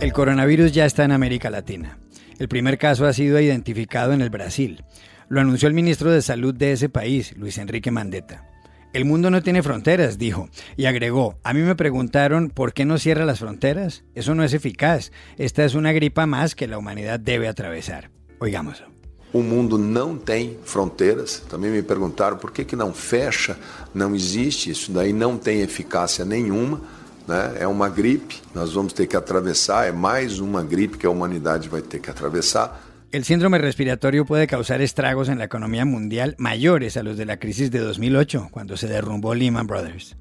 El 0.00 0.12
coronavirus 0.12 0.72
ya 0.72 0.84
está 0.84 1.04
en 1.04 1.12
América 1.12 1.50
Latina. 1.50 1.98
El 2.38 2.48
primer 2.48 2.78
caso 2.78 3.06
ha 3.06 3.12
sido 3.12 3.40
identificado 3.40 4.12
en 4.12 4.20
el 4.20 4.30
Brasil. 4.30 4.84
Lo 5.28 5.40
anunció 5.40 5.68
el 5.68 5.74
ministro 5.74 6.10
de 6.10 6.20
Salud 6.20 6.54
de 6.54 6.72
ese 6.72 6.88
país, 6.88 7.34
Luis 7.36 7.58
Enrique 7.58 7.90
Mandetta. 7.90 8.50
El 8.92 9.04
mundo 9.04 9.30
no 9.30 9.42
tiene 9.42 9.62
fronteras, 9.62 10.18
dijo, 10.18 10.48
y 10.76 10.84
agregó, 10.84 11.38
a 11.42 11.52
mí 11.52 11.62
me 11.62 11.74
preguntaron 11.74 12.50
por 12.50 12.72
qué 12.72 12.84
no 12.84 12.98
cierra 12.98 13.24
las 13.24 13.40
fronteras. 13.40 14.04
Eso 14.14 14.34
no 14.34 14.44
es 14.44 14.52
eficaz. 14.52 15.10
Esta 15.36 15.64
es 15.64 15.74
una 15.74 15.92
gripa 15.92 16.26
más 16.26 16.54
que 16.54 16.68
la 16.68 16.78
humanidad 16.78 17.18
debe 17.18 17.48
atravesar. 17.48 18.10
Oigámoslo. 18.38 18.86
O 19.32 19.42
mundo 19.42 19.76
não 19.78 20.16
tem 20.16 20.56
fronteiras. 20.64 21.42
Também 21.48 21.70
me 21.70 21.82
perguntaram 21.82 22.36
por 22.36 22.52
que, 22.52 22.64
que 22.64 22.76
não 22.76 22.94
fecha, 22.94 23.56
não 23.92 24.14
existe, 24.14 24.70
isso 24.70 24.92
daí 24.92 25.12
não 25.12 25.36
tem 25.36 25.60
eficácia 25.60 26.24
nenhuma. 26.24 26.80
Né? 27.26 27.54
É 27.60 27.66
uma 27.66 27.88
gripe, 27.88 28.40
nós 28.54 28.72
vamos 28.72 28.92
ter 28.92 29.06
que 29.06 29.16
atravessar, 29.16 29.86
é 29.86 29.92
mais 29.92 30.40
uma 30.40 30.62
gripe 30.62 30.98
que 30.98 31.06
a 31.06 31.10
humanidade 31.10 31.68
vai 31.68 31.82
ter 31.82 32.00
que 32.00 32.10
atravessar. 32.10 32.80
El 33.12 33.24
síndrome 33.24 33.58
respiratorio 33.58 34.26
puede 34.26 34.48
causar 34.48 34.80
estragos 34.80 35.28
en 35.28 35.38
la 35.38 35.44
economía 35.44 35.84
mundial 35.84 36.34
mayores 36.36 36.96
a 36.96 37.04
los 37.04 37.16
de 37.16 37.24
la 37.24 37.38
crisis 37.38 37.70
de 37.70 37.78
2008, 37.78 38.48
cuando 38.50 38.76
se 38.76 38.88
derrumbó 38.88 39.34
Lehman 39.34 39.68
Brothers. 39.68 40.16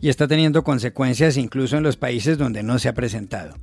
Y 0.00 0.08
está 0.08 0.26
teniendo 0.26 0.64
consecuencias 0.64 1.36
incluso 1.36 1.76
en 1.76 1.84
los 1.84 1.96
países 1.96 2.38
donde 2.38 2.64
no 2.64 2.80
se 2.80 2.88
ha 2.88 2.94
presentado. 2.94 3.54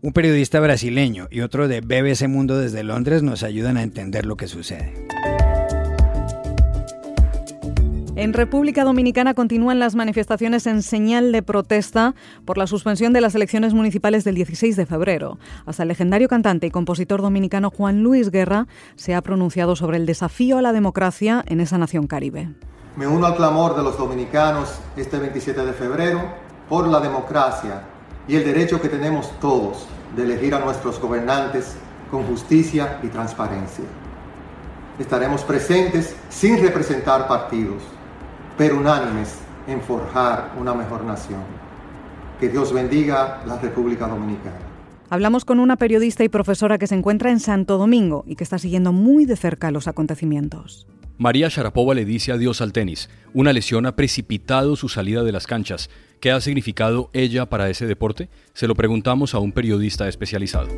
Un 0.00 0.14
periodista 0.14 0.58
brasileño 0.58 1.28
y 1.30 1.42
otro 1.42 1.68
de 1.68 1.82
BBC 1.82 2.26
Mundo 2.26 2.58
desde 2.58 2.82
Londres 2.82 3.22
nos 3.22 3.42
ayudan 3.42 3.76
a 3.76 3.82
entender 3.82 4.24
lo 4.24 4.36
que 4.36 4.48
sucede. 4.48 4.94
En 8.14 8.34
República 8.34 8.84
Dominicana 8.84 9.32
continúan 9.32 9.78
las 9.78 9.94
manifestaciones 9.94 10.66
en 10.66 10.82
señal 10.82 11.32
de 11.32 11.42
protesta 11.42 12.14
por 12.44 12.58
la 12.58 12.66
suspensión 12.66 13.14
de 13.14 13.22
las 13.22 13.34
elecciones 13.34 13.72
municipales 13.72 14.22
del 14.22 14.34
16 14.34 14.76
de 14.76 14.84
febrero. 14.84 15.38
Hasta 15.64 15.84
el 15.84 15.88
legendario 15.88 16.28
cantante 16.28 16.66
y 16.66 16.70
compositor 16.70 17.22
dominicano 17.22 17.70
Juan 17.70 18.02
Luis 18.02 18.30
Guerra 18.30 18.66
se 18.96 19.14
ha 19.14 19.22
pronunciado 19.22 19.76
sobre 19.76 19.96
el 19.96 20.04
desafío 20.04 20.58
a 20.58 20.62
la 20.62 20.74
democracia 20.74 21.42
en 21.48 21.62
esa 21.62 21.78
nación 21.78 22.06
caribe. 22.06 22.50
Me 22.96 23.06
uno 23.06 23.24
al 23.24 23.34
clamor 23.34 23.76
de 23.76 23.82
los 23.82 23.96
dominicanos 23.96 24.78
este 24.94 25.18
27 25.18 25.64
de 25.64 25.72
febrero 25.72 26.20
por 26.68 26.88
la 26.88 27.00
democracia 27.00 27.84
y 28.28 28.36
el 28.36 28.44
derecho 28.44 28.78
que 28.78 28.90
tenemos 28.90 29.30
todos 29.40 29.86
de 30.14 30.24
elegir 30.24 30.54
a 30.54 30.58
nuestros 30.58 31.00
gobernantes 31.00 31.76
con 32.10 32.24
justicia 32.24 32.98
y 33.02 33.06
transparencia. 33.06 33.86
Estaremos 34.98 35.44
presentes 35.44 36.14
sin 36.28 36.60
representar 36.60 37.26
partidos 37.26 37.82
pero 38.56 38.78
unánimes 38.78 39.38
en 39.66 39.80
forjar 39.80 40.52
una 40.58 40.74
mejor 40.74 41.04
nación. 41.04 41.40
Que 42.40 42.48
Dios 42.48 42.72
bendiga 42.72 43.42
la 43.46 43.58
República 43.58 44.06
Dominicana. 44.06 44.56
Hablamos 45.10 45.44
con 45.44 45.60
una 45.60 45.76
periodista 45.76 46.24
y 46.24 46.28
profesora 46.28 46.78
que 46.78 46.86
se 46.86 46.94
encuentra 46.94 47.30
en 47.30 47.38
Santo 47.38 47.76
Domingo 47.76 48.24
y 48.26 48.34
que 48.34 48.44
está 48.44 48.58
siguiendo 48.58 48.92
muy 48.92 49.26
de 49.26 49.36
cerca 49.36 49.70
los 49.70 49.86
acontecimientos. 49.86 50.86
María 51.18 51.48
Sharapova 51.48 51.94
le 51.94 52.04
dice 52.04 52.32
adiós 52.32 52.60
al 52.62 52.72
tenis. 52.72 53.10
Una 53.34 53.52
lesión 53.52 53.86
ha 53.86 53.94
precipitado 53.94 54.74
su 54.74 54.88
salida 54.88 55.22
de 55.22 55.32
las 55.32 55.46
canchas. 55.46 55.90
¿Qué 56.20 56.32
ha 56.32 56.40
significado 56.40 57.10
ella 57.12 57.46
para 57.46 57.68
ese 57.68 57.86
deporte? 57.86 58.28
Se 58.54 58.66
lo 58.66 58.74
preguntamos 58.74 59.34
a 59.34 59.38
un 59.38 59.52
periodista 59.52 60.08
especializado. 60.08 60.68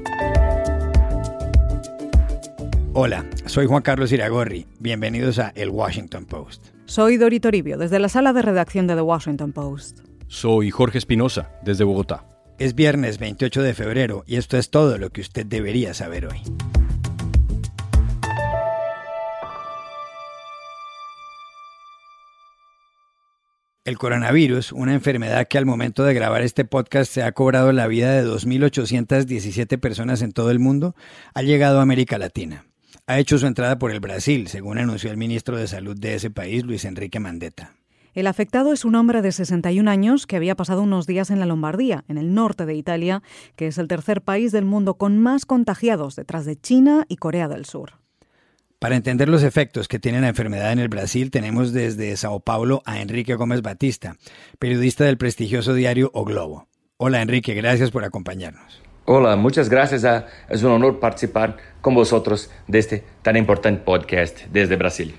Hola, 2.97 3.29
soy 3.47 3.67
Juan 3.67 3.83
Carlos 3.83 4.13
Iragorri. 4.13 4.69
Bienvenidos 4.79 5.41
a 5.41 5.49
El 5.57 5.71
Washington 5.71 6.27
Post. 6.27 6.67
Soy 6.85 7.17
Dori 7.17 7.41
Toribio, 7.41 7.77
desde 7.77 7.99
la 7.99 8.09
sala 8.09 8.33
de 8.33 8.41
redacción 8.41 8.87
de 8.87 8.95
The 8.95 9.01
Washington 9.01 9.53
Post. 9.53 10.03
Soy 10.29 10.71
Jorge 10.71 10.99
Espinosa, 10.99 11.51
desde 11.65 11.83
Bogotá. 11.83 12.25
Es 12.57 12.77
viernes 12.77 13.19
28 13.19 13.63
de 13.65 13.75
febrero 13.75 14.23
y 14.29 14.37
esto 14.37 14.57
es 14.59 14.71
todo 14.71 14.97
lo 14.97 15.11
que 15.11 15.23
usted 15.23 15.45
debería 15.45 15.93
saber 15.93 16.29
hoy. 16.29 16.41
El 23.85 23.99
coronavirus, 23.99 24.71
una 24.71 24.95
enfermedad 24.95 25.49
que 25.49 25.59
al 25.59 25.67
momento 25.67 26.05
de 26.05 26.15
grabar 26.15 26.43
este 26.43 26.65
podcast 26.65 27.13
se 27.13 27.25
ha 27.25 27.33
cobrado 27.33 27.73
la 27.73 27.89
vida 27.89 28.13
de 28.13 28.25
2.817 28.25 29.81
personas 29.81 30.23
en 30.23 30.31
todo 30.31 30.53
el 30.53 30.61
mundo, 30.61 30.95
ha 31.35 31.43
llegado 31.43 31.81
a 31.81 31.83
América 31.83 32.19
Latina 32.19 32.67
ha 33.07 33.19
hecho 33.19 33.39
su 33.39 33.47
entrada 33.47 33.79
por 33.79 33.91
el 33.91 34.01
Brasil, 34.01 34.49
según 34.49 34.79
anunció 34.79 35.11
el 35.11 35.17
ministro 35.17 35.57
de 35.57 35.67
Salud 35.67 35.99
de 35.99 36.15
ese 36.15 36.31
país, 36.31 36.65
Luis 36.65 36.85
Enrique 36.85 37.21
Mandetta. 37.21 37.75
El 38.15 38.29
afectado 38.29 38.73
es 38.73 38.85
un 38.85 38.95
hombre 38.95 39.23
de 39.23 39.33
61 39.33 39.91
años 39.91 40.27
que 40.27 40.37
había 40.37 40.55
pasado 40.55 40.83
unos 40.83 41.07
días 41.07 41.31
en 41.31 41.41
la 41.41 41.47
Lombardía, 41.47 42.05
en 42.09 42.17
el 42.17 42.33
norte 42.33 42.65
de 42.65 42.75
Italia, 42.75 43.23
que 43.57 43.67
es 43.67 43.77
el 43.77 43.89
tercer 43.89 44.23
país 44.23 44.53
del 44.53 44.65
mundo 44.65 44.95
con 44.95 45.19
más 45.19 45.47
contagiados 45.47 46.15
detrás 46.15 46.45
de 46.45 46.57
China 46.57 47.05
y 47.09 47.17
Corea 47.17 47.49
del 47.49 47.65
Sur. 47.65 47.95
Para 48.79 48.97
entender 48.97 49.29
los 49.29 49.43
efectos 49.43 49.89
que 49.89 49.99
tiene 49.99 50.21
la 50.21 50.29
enfermedad 50.29 50.73
en 50.73 50.79
el 50.79 50.89
Brasil, 50.89 51.31
tenemos 51.31 51.73
desde 51.73 52.17
Sao 52.17 52.41
Paulo 52.41 52.83
a 52.87 53.01
Enrique 53.01 53.35
Gómez 53.35 53.63
Batista, 53.63 54.17
periodista 54.59 55.05
del 55.05 55.19
prestigioso 55.19 55.75
diario 55.75 56.11
O 56.15 56.25
Globo. 56.25 56.69
Hola 56.99 57.21
Enrique, 57.21 57.55
gracias 57.55 57.91
por 57.91 58.05
acompañarnos. 58.05 58.85
Hola, 59.07 59.37
muchas 59.37 59.69
gracias. 59.69 60.03
es 60.49 60.63
un 60.63 60.73
honor 60.73 60.99
participar 60.99 61.59
con 61.83 61.95
vosotros 61.95 62.51
de 62.67 62.79
este 62.79 63.05
tan 63.21 63.37
importante 63.37 63.83
podcast 63.85 64.47
desde 64.51 64.77
Brasil. 64.77 65.15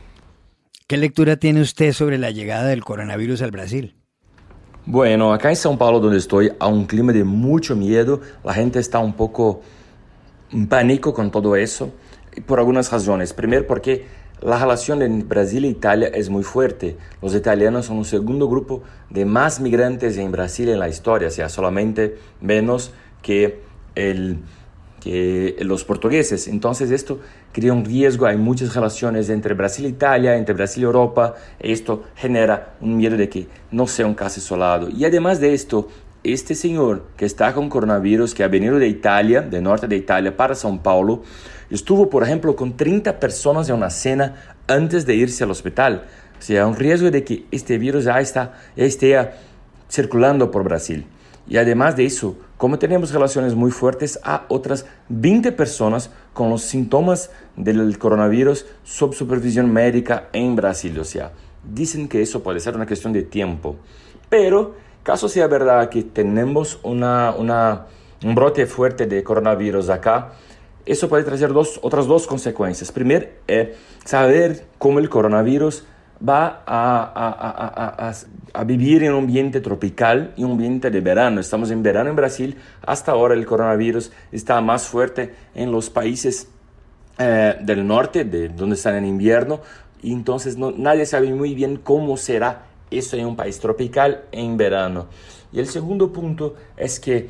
¿Qué 0.88 0.98
lectura 0.98 1.36
tiene 1.36 1.62
usted 1.62 1.94
sobre 1.94 2.18
la 2.18 2.32
llegada 2.32 2.66
del 2.66 2.84
coronavirus 2.84 3.44
al 3.44 3.52
Brasil? 3.52 3.96
Bueno, 4.88 5.34
acá 5.34 5.50
en 5.50 5.56
São 5.56 5.78
Paulo 5.78 6.00
donde 6.00 6.18
estoy, 6.18 6.52
hay 6.60 6.74
un 6.74 6.86
clima 6.86 7.14
de 7.14 7.24
mucho 7.24 7.76
miedo, 7.76 8.22
la 8.44 8.56
gente 8.56 8.80
está 8.80 8.98
un 8.98 9.14
poco 9.14 9.62
en 10.52 10.66
pánico 10.66 11.14
con 11.14 11.30
todo 11.30 11.56
eso, 11.56 11.94
por 12.48 12.58
algunas 12.58 12.92
razones. 12.92 13.34
Primero 13.34 13.68
porque 13.68 14.08
la 14.42 14.58
relación 14.58 15.04
en 15.04 15.30
Brasil 15.30 15.64
e 15.64 15.68
Italia 15.68 16.08
es 16.08 16.32
muy 16.32 16.42
fuerte. 16.42 16.98
Los 17.22 17.36
italianos 17.36 17.86
son 17.86 17.98
un 17.98 18.06
segundo 18.06 18.50
grupo 18.50 18.82
de 19.12 19.26
más 19.26 19.60
migrantes 19.60 20.18
en 20.18 20.32
Brasil 20.32 20.70
en 20.70 20.80
la 20.80 20.90
historia, 20.90 21.28
o 21.28 21.32
sea, 21.32 21.50
solamente 21.50 22.18
menos 22.42 22.92
que 23.22 23.75
el 23.96 24.40
que 25.06 25.56
los 25.60 25.84
portugueses. 25.84 26.48
Entonces 26.48 26.90
esto 26.90 27.20
crea 27.52 27.74
un 27.74 27.86
riesgo, 27.86 28.26
hay 28.26 28.38
muchas 28.38 28.74
relaciones 28.74 29.30
entre 29.30 29.54
Brasil 29.54 29.86
e 29.86 29.90
Italia, 29.90 30.36
entre 30.36 30.56
Brasil 30.56 30.82
y 30.82 30.86
Europa, 30.86 31.36
esto 31.60 32.06
genera 32.16 32.74
un 32.82 32.98
miedo 32.98 33.16
de 33.16 33.30
que 33.30 33.48
no 33.70 33.86
sea 33.86 34.08
un 34.08 34.16
caso 34.16 34.40
isolado. 34.40 34.90
Y 34.90 35.06
además 35.06 35.40
de 35.40 35.54
esto, 35.54 35.90
este 36.24 36.56
señor 36.56 37.04
que 37.16 37.26
está 37.26 37.54
con 37.54 37.70
coronavirus, 37.70 38.34
que 38.34 38.44
ha 38.44 38.48
venido 38.48 38.80
de 38.80 38.88
Italia, 38.88 39.42
de 39.42 39.62
norte 39.62 39.88
de 39.88 39.96
Italia, 39.96 40.36
para 40.36 40.56
São 40.56 40.82
Paulo, 40.82 41.22
estuvo, 41.70 42.10
por 42.10 42.24
ejemplo, 42.24 42.56
con 42.56 42.76
30 42.76 43.20
personas 43.20 43.70
en 43.70 43.76
una 43.76 43.92
cena 43.92 44.56
antes 44.68 45.06
de 45.06 45.14
irse 45.14 45.44
al 45.44 45.52
hospital. 45.52 46.06
O 46.40 46.42
sea, 46.42 46.66
un 46.66 46.76
riesgo 46.76 47.12
de 47.12 47.24
que 47.24 47.46
este 47.52 47.78
virus 47.78 48.06
ya, 48.06 48.20
está, 48.20 48.54
ya 48.76 48.86
esté 48.86 49.30
circulando 49.88 50.50
por 50.50 50.64
Brasil. 50.64 51.06
Y 51.48 51.58
además 51.58 51.96
de 51.96 52.06
eso, 52.06 52.38
como 52.58 52.80
tenemos 52.80 53.12
relaciones 53.12 53.56
muy 53.56 53.72
fuertes 53.72 54.20
a 54.24 54.46
otras 54.48 54.86
20 55.10 55.52
personas 55.52 56.10
con 56.34 56.50
los 56.50 56.62
síntomas 56.62 57.32
del 57.56 57.98
coronavirus 57.98 58.66
sob 58.84 59.14
supervisión 59.14 59.72
médica 59.72 60.30
en 60.34 60.56
Brasil. 60.56 60.98
O 61.00 61.04
sea, 61.04 61.32
dicen 61.64 62.08
que 62.08 62.22
eso 62.22 62.44
puede 62.44 62.60
ser 62.60 62.76
una 62.76 62.86
cuestión 62.88 63.14
de 63.14 63.24
tiempo. 63.24 63.76
Pero, 64.30 64.76
caso 65.04 65.28
sea 65.28 65.48
verdad 65.48 65.90
que 65.90 66.04
tenemos 66.04 66.80
una, 66.84 67.34
una, 67.38 67.88
un 68.24 68.36
brote 68.36 68.66
fuerte 68.66 69.06
de 69.06 69.24
coronavirus 69.24 69.90
acá, 69.90 70.34
eso 70.86 71.10
puede 71.10 71.24
traer 71.24 71.52
dos, 71.52 71.80
otras 71.82 72.06
dos 72.08 72.28
consecuencias. 72.28 72.92
Primero, 72.92 73.28
es 73.48 73.70
saber 74.06 74.66
cómo 74.78 75.00
el 75.00 75.10
coronavirus 75.10 75.84
va 76.28 76.64
a, 76.66 78.14
vivir 78.66 79.04
en 79.04 79.14
un 79.14 79.26
ambiente 79.26 79.62
tropical 79.62 80.34
y 80.38 80.44
un 80.44 80.52
ambiente 80.52 80.90
de 80.90 81.02
verano. 81.02 81.42
Estamos 81.42 81.72
en 81.72 81.84
verano 81.84 82.10
en 82.10 82.16
Brasil. 82.16 82.58
Hasta 82.86 83.12
ahora 83.12 83.34
el 83.34 83.46
coronavirus 83.46 84.12
está 84.32 84.60
más 84.62 84.88
fuerte 84.88 85.34
en 85.54 85.72
los 85.72 85.90
países 85.90 86.48
eh, 87.18 87.56
del 87.62 87.86
norte, 87.86 88.24
de 88.24 88.50
donde 88.50 88.76
están 88.76 88.96
en 88.96 89.06
invierno. 89.06 89.60
Y 90.02 90.14
entonces 90.14 90.58
no, 90.58 90.72
nadie 90.72 91.06
sabe 91.06 91.34
muy 91.34 91.54
bien 91.54 91.78
cómo 91.78 92.18
será 92.18 92.64
eso 92.92 93.18
en 93.18 93.26
un 93.26 93.36
país 93.36 93.60
tropical 93.60 94.24
en 94.32 94.58
verano. 94.58 95.08
Y 95.52 95.60
el 95.60 95.68
segundo 95.68 96.12
punto 96.12 96.56
es 96.78 97.00
que 97.00 97.30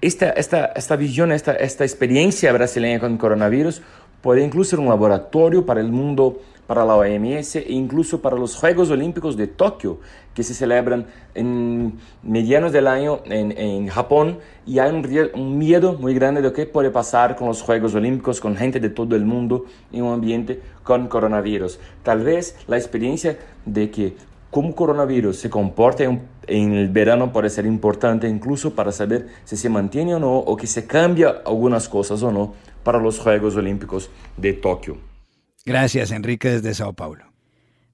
esta, 0.00 0.30
esta, 0.30 0.64
esta 0.66 0.96
visión, 0.96 1.32
esta, 1.32 1.52
esta 1.52 1.84
experiencia 1.84 2.52
brasileña 2.52 3.00
con 3.00 3.18
coronavirus 3.18 3.82
puede 4.22 4.44
incluso 4.44 4.70
ser 4.70 4.78
un 4.80 4.88
laboratorio 4.88 5.64
para 5.64 5.80
el 5.80 5.90
mundo 5.90 6.40
para 6.70 6.84
la 6.84 6.94
OMS 6.94 7.56
e 7.56 7.72
incluso 7.72 8.22
para 8.22 8.36
los 8.36 8.54
Juegos 8.54 8.90
Olímpicos 8.90 9.36
de 9.36 9.48
Tokio, 9.48 9.98
que 10.32 10.44
se 10.44 10.54
celebran 10.54 11.04
en 11.34 11.94
medianos 12.22 12.70
del 12.70 12.86
año 12.86 13.22
en, 13.24 13.50
en 13.58 13.88
Japón, 13.88 14.38
y 14.64 14.78
hay 14.78 14.92
un, 14.92 15.04
un, 15.34 15.58
miedo 15.58 15.94
muy 15.94 16.14
grande 16.14 16.40
de 16.40 16.46
lo 16.46 16.54
que 16.54 16.66
puede 16.66 16.90
pasar 16.90 17.34
con 17.34 17.48
los 17.48 17.60
Juegos 17.60 17.96
Olímpicos, 17.96 18.40
con 18.40 18.54
gente 18.54 18.78
de 18.78 18.88
todo 18.88 19.16
el 19.16 19.24
mundo 19.24 19.64
en 19.90 20.04
un 20.04 20.12
ambiente 20.12 20.60
con 20.84 21.08
coronavirus. 21.08 21.80
Tal 22.04 22.22
vez 22.22 22.54
la 22.68 22.76
experiencia 22.76 23.36
de 23.66 23.90
que 23.90 24.14
cómo 24.52 24.72
coronavirus 24.72 25.38
se 25.38 25.50
comporta 25.50 26.04
en, 26.04 26.22
en, 26.46 26.74
el 26.74 26.88
verano 26.88 27.32
puede 27.32 27.50
ser 27.50 27.66
importante 27.66 28.28
incluso 28.28 28.76
para 28.76 28.92
saber 28.92 29.26
si 29.42 29.56
se 29.56 29.68
mantiene 29.68 30.14
o 30.14 30.20
no, 30.20 30.38
o 30.38 30.56
que 30.56 30.68
se 30.68 30.86
cambia 30.86 31.42
algunas 31.44 31.88
cosas 31.88 32.22
o 32.22 32.30
no 32.30 32.54
para 32.84 33.00
los 33.00 33.18
Juegos 33.18 33.56
Olímpicos 33.56 34.08
de 34.36 34.52
Tokio. 34.52 35.09
Gracias, 35.70 36.10
Enrique, 36.10 36.50
desde 36.50 36.74
Sao 36.74 36.94
Paulo. 36.94 37.26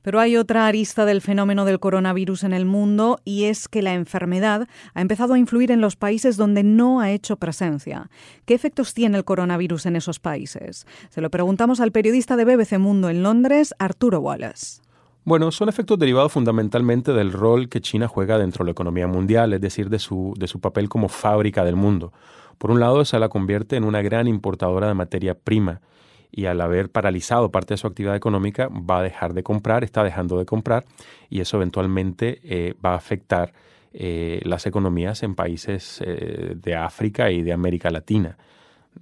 Pero 0.01 0.19
hay 0.19 0.39
otra 0.39 0.67
arista 0.67 1.05
del 1.05 1.21
fenómeno 1.21 1.67
del 1.67 1.79
coronavirus 1.79 2.45
en 2.45 2.55
el 2.55 2.65
mundo 2.65 3.19
y 3.23 3.45
es 3.45 3.69
que 3.69 3.83
la 3.83 3.93
enfermedad 3.93 4.67
ha 4.95 5.01
empezado 5.03 5.35
a 5.35 5.39
influir 5.39 5.71
en 5.71 5.83
los 5.83 5.95
países 5.95 6.39
donde 6.39 6.63
no 6.63 7.01
ha 7.01 7.11
hecho 7.11 7.37
presencia. 7.37 8.09
¿Qué 8.47 8.55
efectos 8.55 8.95
tiene 8.95 9.19
el 9.19 9.27
coronavirus 9.27 9.85
en 9.85 9.97
esos 9.97 10.21
países? 10.21 10.87
Se 11.11 11.21
lo 11.21 11.31
preguntamos 11.31 11.81
al 11.81 11.93
periodista 11.93 12.37
de 12.37 12.47
BBC 12.47 12.79
Mundo 12.79 13.11
en 13.11 13.23
Londres, 13.23 13.75
Arturo 13.79 14.21
Wallace. 14.21 14.81
Bueno, 15.25 15.51
son 15.51 15.69
efectos 15.69 15.99
derivados 15.99 16.33
fundamentalmente 16.33 17.13
del 17.13 17.31
rol 17.31 17.69
que 17.69 17.83
China 17.83 18.09
juega 18.09 18.39
dentro 18.39 18.65
de 18.65 18.69
la 18.69 18.73
economía 18.73 19.07
mundial, 19.07 19.53
es 19.53 19.61
decir, 19.61 19.91
de 19.91 19.99
su, 19.99 20.33
de 20.39 20.47
su 20.47 20.61
papel 20.61 20.89
como 20.89 21.11
fábrica 21.11 21.63
del 21.63 21.77
mundo. 21.77 22.15
Por 22.57 22.71
un 22.71 22.81
lado, 22.81 23.05
se 23.05 23.19
la 23.19 23.29
convierte 23.29 23.77
en 23.77 23.85
una 23.85 24.01
gran 24.01 24.29
importadora 24.29 24.89
de 24.89 24.95
materia 24.95 25.35
prima 25.35 25.83
y 26.31 26.47
al 26.47 26.61
haber 26.61 26.91
paralizado 26.91 27.51
parte 27.51 27.75
de 27.75 27.79
su 27.79 27.87
actividad 27.87 28.17
económica 28.17 28.69
va 28.69 28.99
a 28.99 29.03
dejar 29.03 29.35
de 29.35 29.43
comprar, 29.43 29.85
está 29.85 30.05
dejando 30.05 30.39
de 30.39 30.45
comprar 30.45 30.85
y 31.31 31.41
eso 31.41 31.57
eventualmente 31.57 32.41
eh, 32.43 32.75
va 32.85 32.93
a 32.93 32.97
afectar 32.97 33.53
eh, 33.93 34.41
las 34.45 34.67
economías 34.67 35.23
en 35.23 35.35
países 35.35 36.03
eh, 36.05 36.55
de 36.55 36.75
África 36.75 37.31
y 37.31 37.43
de 37.43 37.53
América 37.53 37.91
Latina. 37.91 38.37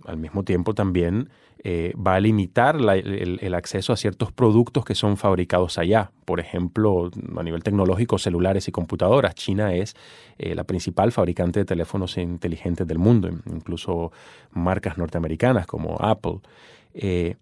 Al 0.07 0.17
mismo 0.17 0.45
tiempo 0.45 0.75
también 0.75 1.29
va 1.67 2.17
a 2.17 2.21
limitar 2.21 2.77
el, 2.77 3.55
acceso 3.55 3.95
a 3.95 3.97
ciertos 3.97 4.31
productos 4.33 4.85
que 4.85 4.95
son 4.95 5.17
fabricados 5.17 5.79
allá. 5.79 6.11
Por 6.27 6.39
ejemplo, 6.39 7.11
a 7.39 7.43
nivel 7.43 7.63
tecnológico, 7.63 8.19
celulares 8.19 8.69
y 8.69 8.73
computadoras. 8.73 9.35
China 9.35 9.73
es 9.73 9.97
la 10.37 10.65
principal 10.65 11.11
fabricante 11.11 11.61
de 11.61 11.65
teléfonos 11.65 12.19
inteligentes 12.19 12.87
del 12.87 12.99
mundo, 12.99 13.31
incluso 13.47 14.13
marcas 14.53 14.99
norteamericanas 14.99 15.67
como 15.67 15.97
Apple. 16.01 16.41
Eh, 16.95 17.37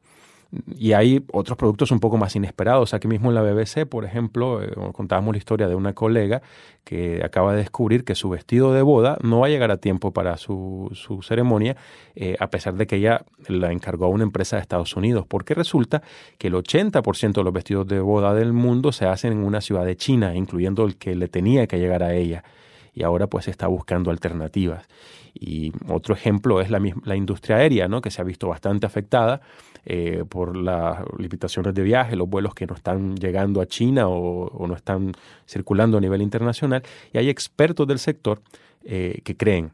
y 0.76 0.92
hay 0.92 1.24
otros 1.32 1.56
productos 1.56 1.90
un 1.92 2.00
poco 2.00 2.18
más 2.18 2.36
inesperados. 2.36 2.92
Aquí 2.92 3.08
mismo 3.08 3.30
en 3.30 3.34
la 3.34 3.42
BBC, 3.42 3.86
por 3.86 4.04
ejemplo, 4.04 4.62
eh, 4.62 4.70
contábamos 4.92 5.34
la 5.34 5.38
historia 5.38 5.66
de 5.66 5.74
una 5.74 5.94
colega 5.94 6.42
que 6.84 7.22
acaba 7.24 7.52
de 7.52 7.58
descubrir 7.58 8.04
que 8.04 8.14
su 8.14 8.28
vestido 8.28 8.72
de 8.74 8.82
boda 8.82 9.16
no 9.22 9.40
va 9.40 9.46
a 9.46 9.50
llegar 9.50 9.70
a 9.70 9.78
tiempo 9.78 10.12
para 10.12 10.36
su, 10.36 10.90
su 10.92 11.22
ceremonia, 11.22 11.76
eh, 12.14 12.36
a 12.38 12.50
pesar 12.50 12.74
de 12.74 12.86
que 12.86 12.96
ella 12.96 13.24
la 13.48 13.72
encargó 13.72 14.06
a 14.06 14.08
una 14.08 14.24
empresa 14.24 14.56
de 14.56 14.62
Estados 14.62 14.94
Unidos, 14.94 15.24
porque 15.26 15.54
resulta 15.54 16.02
que 16.36 16.48
el 16.48 16.54
80% 16.54 17.32
de 17.32 17.44
los 17.44 17.52
vestidos 17.52 17.86
de 17.86 18.00
boda 18.00 18.34
del 18.34 18.52
mundo 18.52 18.92
se 18.92 19.06
hacen 19.06 19.32
en 19.32 19.44
una 19.44 19.62
ciudad 19.62 19.86
de 19.86 19.96
China, 19.96 20.34
incluyendo 20.34 20.84
el 20.84 20.96
que 20.96 21.14
le 21.14 21.28
tenía 21.28 21.66
que 21.66 21.78
llegar 21.78 22.02
a 22.02 22.14
ella. 22.14 22.44
Y 22.94 23.04
ahora 23.04 23.26
pues 23.26 23.48
está 23.48 23.66
buscando 23.66 24.10
alternativas. 24.10 24.86
Y 25.34 25.72
otro 25.88 26.14
ejemplo 26.14 26.60
es 26.60 26.70
la, 26.70 26.80
la 27.04 27.16
industria 27.16 27.56
aérea, 27.56 27.88
¿no? 27.88 28.02
que 28.02 28.10
se 28.10 28.20
ha 28.20 28.24
visto 28.24 28.48
bastante 28.48 28.86
afectada 28.86 29.40
eh, 29.84 30.24
por 30.28 30.56
las 30.56 31.00
limitaciones 31.18 31.74
de 31.74 31.82
viaje, 31.82 32.14
los 32.14 32.28
vuelos 32.28 32.54
que 32.54 32.66
no 32.66 32.74
están 32.74 33.16
llegando 33.16 33.60
a 33.60 33.66
China 33.66 34.08
o, 34.08 34.66
no 34.68 34.74
están 34.74 35.12
circulando 35.46 35.98
a 35.98 36.00
nivel 36.00 36.22
internacional. 36.22 36.82
Y 37.12 37.18
hay 37.18 37.28
expertos 37.28 37.88
del 37.88 37.98
sector 37.98 38.40
eh, 38.84 39.20
que 39.24 39.36
creen 39.36 39.72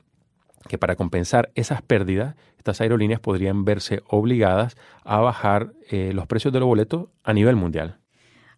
que 0.67 0.79
para 0.79 0.97
compensar 0.97 1.51
esas 1.55 1.83
pérdidas, 1.83 2.37
estas 2.57 2.81
aerolíneas 2.81 3.21
podrían 3.21 3.65
verse 3.65 4.03
obligadas 4.09 4.77
a 5.05 5.19
bajar 5.21 5.73
eh, 5.91 6.13
los 6.15 6.27
precios 6.27 6.53
de 6.53 6.61
los 6.61 6.67
boletos 6.67 7.09
a 7.23 7.35
nivel 7.35 7.57
mundial. 7.57 7.99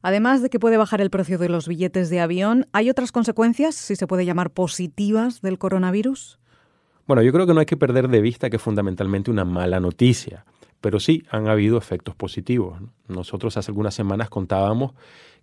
Además 0.02 0.42
de 0.42 0.48
que 0.48 0.58
puede 0.58 0.76
bajar 0.76 1.00
el 1.00 1.10
precio 1.10 1.38
de 1.38 1.48
los 1.48 1.68
billetes 1.68 2.08
de 2.08 2.20
avión, 2.20 2.66
¿hay 2.72 2.88
otras 2.88 3.12
consecuencias, 3.12 3.74
si 3.74 3.96
se 3.96 4.06
puede 4.06 4.24
llamar 4.24 4.50
positivas, 4.50 5.42
del 5.42 5.58
coronavirus? 5.58 6.38
Bueno, 7.06 7.22
yo 7.22 7.32
creo 7.32 7.46
que 7.46 7.54
no 7.54 7.60
hay 7.60 7.66
que 7.66 7.76
perder 7.76 8.08
de 8.08 8.20
vista 8.20 8.48
que 8.48 8.56
es 8.56 8.62
fundamentalmente 8.62 9.30
una 9.30 9.44
mala 9.44 9.80
noticia, 9.80 10.44
pero 10.80 11.00
sí 11.00 11.24
han 11.30 11.48
habido 11.48 11.76
efectos 11.76 12.14
positivos. 12.14 12.80
Nosotros 13.08 13.56
hace 13.56 13.70
algunas 13.70 13.94
semanas 13.94 14.30
contábamos 14.30 14.92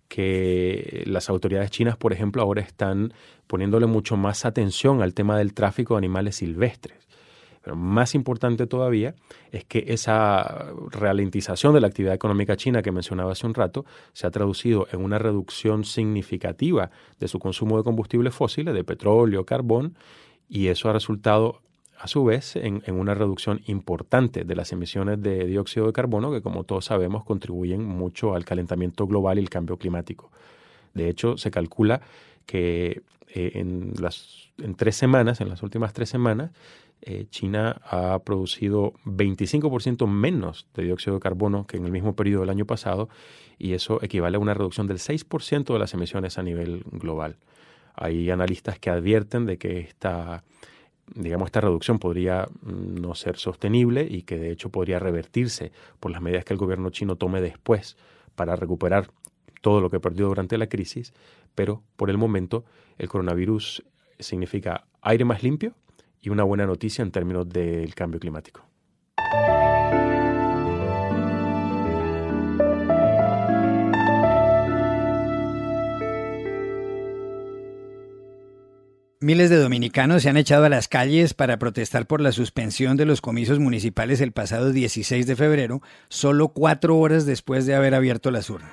que 0.08 1.04
las 1.06 1.28
autoridades 1.28 1.70
chinas, 1.70 1.96
por 1.96 2.12
ejemplo, 2.12 2.42
ahora 2.42 2.62
están 2.62 3.12
poniéndole 3.46 3.86
mucho 3.86 4.16
más 4.16 4.44
atención 4.44 5.02
al 5.02 5.14
tema 5.14 5.38
del 5.38 5.52
tráfico 5.52 5.94
de 5.94 5.98
animales 5.98 6.36
silvestres. 6.36 7.06
Pero 7.68 7.76
más 7.76 8.14
importante 8.14 8.66
todavía 8.66 9.14
es 9.52 9.66
que 9.66 9.84
esa 9.88 10.72
ralentización 10.90 11.74
de 11.74 11.82
la 11.82 11.88
actividad 11.88 12.14
económica 12.14 12.56
china 12.56 12.80
que 12.80 12.92
mencionaba 12.92 13.32
hace 13.32 13.46
un 13.46 13.52
rato 13.52 13.84
se 14.14 14.26
ha 14.26 14.30
traducido 14.30 14.88
en 14.90 15.04
una 15.04 15.18
reducción 15.18 15.84
significativa 15.84 16.90
de 17.20 17.28
su 17.28 17.38
consumo 17.38 17.76
de 17.76 17.84
combustibles 17.84 18.34
fósiles, 18.34 18.72
de 18.72 18.84
petróleo, 18.84 19.44
carbón, 19.44 19.96
y 20.48 20.68
eso 20.68 20.88
ha 20.88 20.94
resultado 20.94 21.60
a 21.98 22.08
su 22.08 22.24
vez 22.24 22.56
en, 22.56 22.82
una 22.88 23.12
reducción 23.12 23.60
importante 23.66 24.44
de 24.44 24.56
las 24.56 24.72
emisiones 24.72 25.22
de 25.22 25.44
dióxido 25.44 25.84
de 25.84 25.92
carbono 25.92 26.32
que 26.32 26.40
como 26.40 26.64
todos 26.64 26.86
sabemos 26.86 27.22
contribuyen 27.22 27.84
mucho 27.84 28.34
al 28.34 28.46
calentamiento 28.46 29.06
global 29.06 29.36
y 29.36 29.42
el 29.42 29.50
cambio 29.50 29.76
climático. 29.76 30.30
De 30.94 31.10
hecho, 31.10 31.36
se 31.36 31.50
calcula 31.50 32.00
que 32.46 33.02
eh, 33.34 33.52
en, 33.56 33.92
las, 34.00 34.48
en 34.56 34.74
tres 34.74 34.96
semanas, 34.96 35.42
en 35.42 35.50
las 35.50 35.62
últimas 35.62 35.92
tres 35.92 36.08
semanas, 36.08 36.50
eh, 37.02 37.26
China 37.30 37.80
ha 37.84 38.18
producido 38.20 38.92
25% 39.04 40.06
menos 40.06 40.66
de 40.74 40.84
dióxido 40.84 41.14
de 41.14 41.20
carbono 41.20 41.66
que 41.66 41.76
en 41.76 41.84
el 41.84 41.92
mismo 41.92 42.14
periodo 42.16 42.40
del 42.40 42.50
año 42.50 42.66
pasado 42.66 43.08
y 43.58 43.72
eso 43.72 44.02
equivale 44.02 44.36
a 44.36 44.40
una 44.40 44.54
reducción 44.54 44.86
del 44.86 44.98
6% 44.98 45.72
de 45.72 45.78
las 45.78 45.94
emisiones 45.94 46.38
a 46.38 46.42
nivel 46.42 46.82
global. 46.90 47.36
Hay 47.94 48.30
analistas 48.30 48.78
que 48.78 48.90
advierten 48.90 49.46
de 49.46 49.58
que 49.58 49.80
esta, 49.80 50.44
digamos, 51.14 51.46
esta 51.46 51.60
reducción 51.60 51.98
podría 51.98 52.46
mm, 52.62 53.00
no 53.00 53.14
ser 53.14 53.36
sostenible 53.36 54.06
y 54.08 54.22
que 54.22 54.38
de 54.38 54.50
hecho 54.50 54.70
podría 54.70 54.98
revertirse 54.98 55.72
por 56.00 56.10
las 56.10 56.22
medidas 56.22 56.44
que 56.44 56.54
el 56.54 56.58
gobierno 56.58 56.90
chino 56.90 57.16
tome 57.16 57.40
después 57.40 57.96
para 58.34 58.56
recuperar 58.56 59.10
todo 59.60 59.80
lo 59.80 59.90
que 59.90 59.98
perdió 59.98 60.28
durante 60.28 60.58
la 60.58 60.68
crisis, 60.68 61.12
pero 61.54 61.82
por 61.96 62.10
el 62.10 62.18
momento 62.18 62.64
el 62.98 63.08
coronavirus 63.08 63.84
significa 64.18 64.86
aire 65.02 65.24
más 65.24 65.42
limpio 65.42 65.74
y 66.20 66.30
una 66.30 66.44
buena 66.44 66.66
noticia 66.66 67.02
en 67.02 67.10
términos 67.10 67.48
del 67.48 67.94
cambio 67.94 68.20
climático. 68.20 68.64
Miles 79.20 79.50
de 79.50 79.56
dominicanos 79.56 80.22
se 80.22 80.28
han 80.28 80.36
echado 80.36 80.64
a 80.64 80.68
las 80.68 80.86
calles 80.86 81.34
para 81.34 81.58
protestar 81.58 82.06
por 82.06 82.20
la 82.20 82.30
suspensión 82.30 82.96
de 82.96 83.04
los 83.04 83.20
comicios 83.20 83.58
municipales 83.58 84.20
el 84.20 84.30
pasado 84.30 84.70
16 84.72 85.26
de 85.26 85.34
febrero, 85.34 85.82
solo 86.08 86.48
cuatro 86.48 86.96
horas 86.96 87.26
después 87.26 87.66
de 87.66 87.74
haber 87.74 87.94
abierto 87.94 88.30
las 88.30 88.48
urnas. 88.48 88.70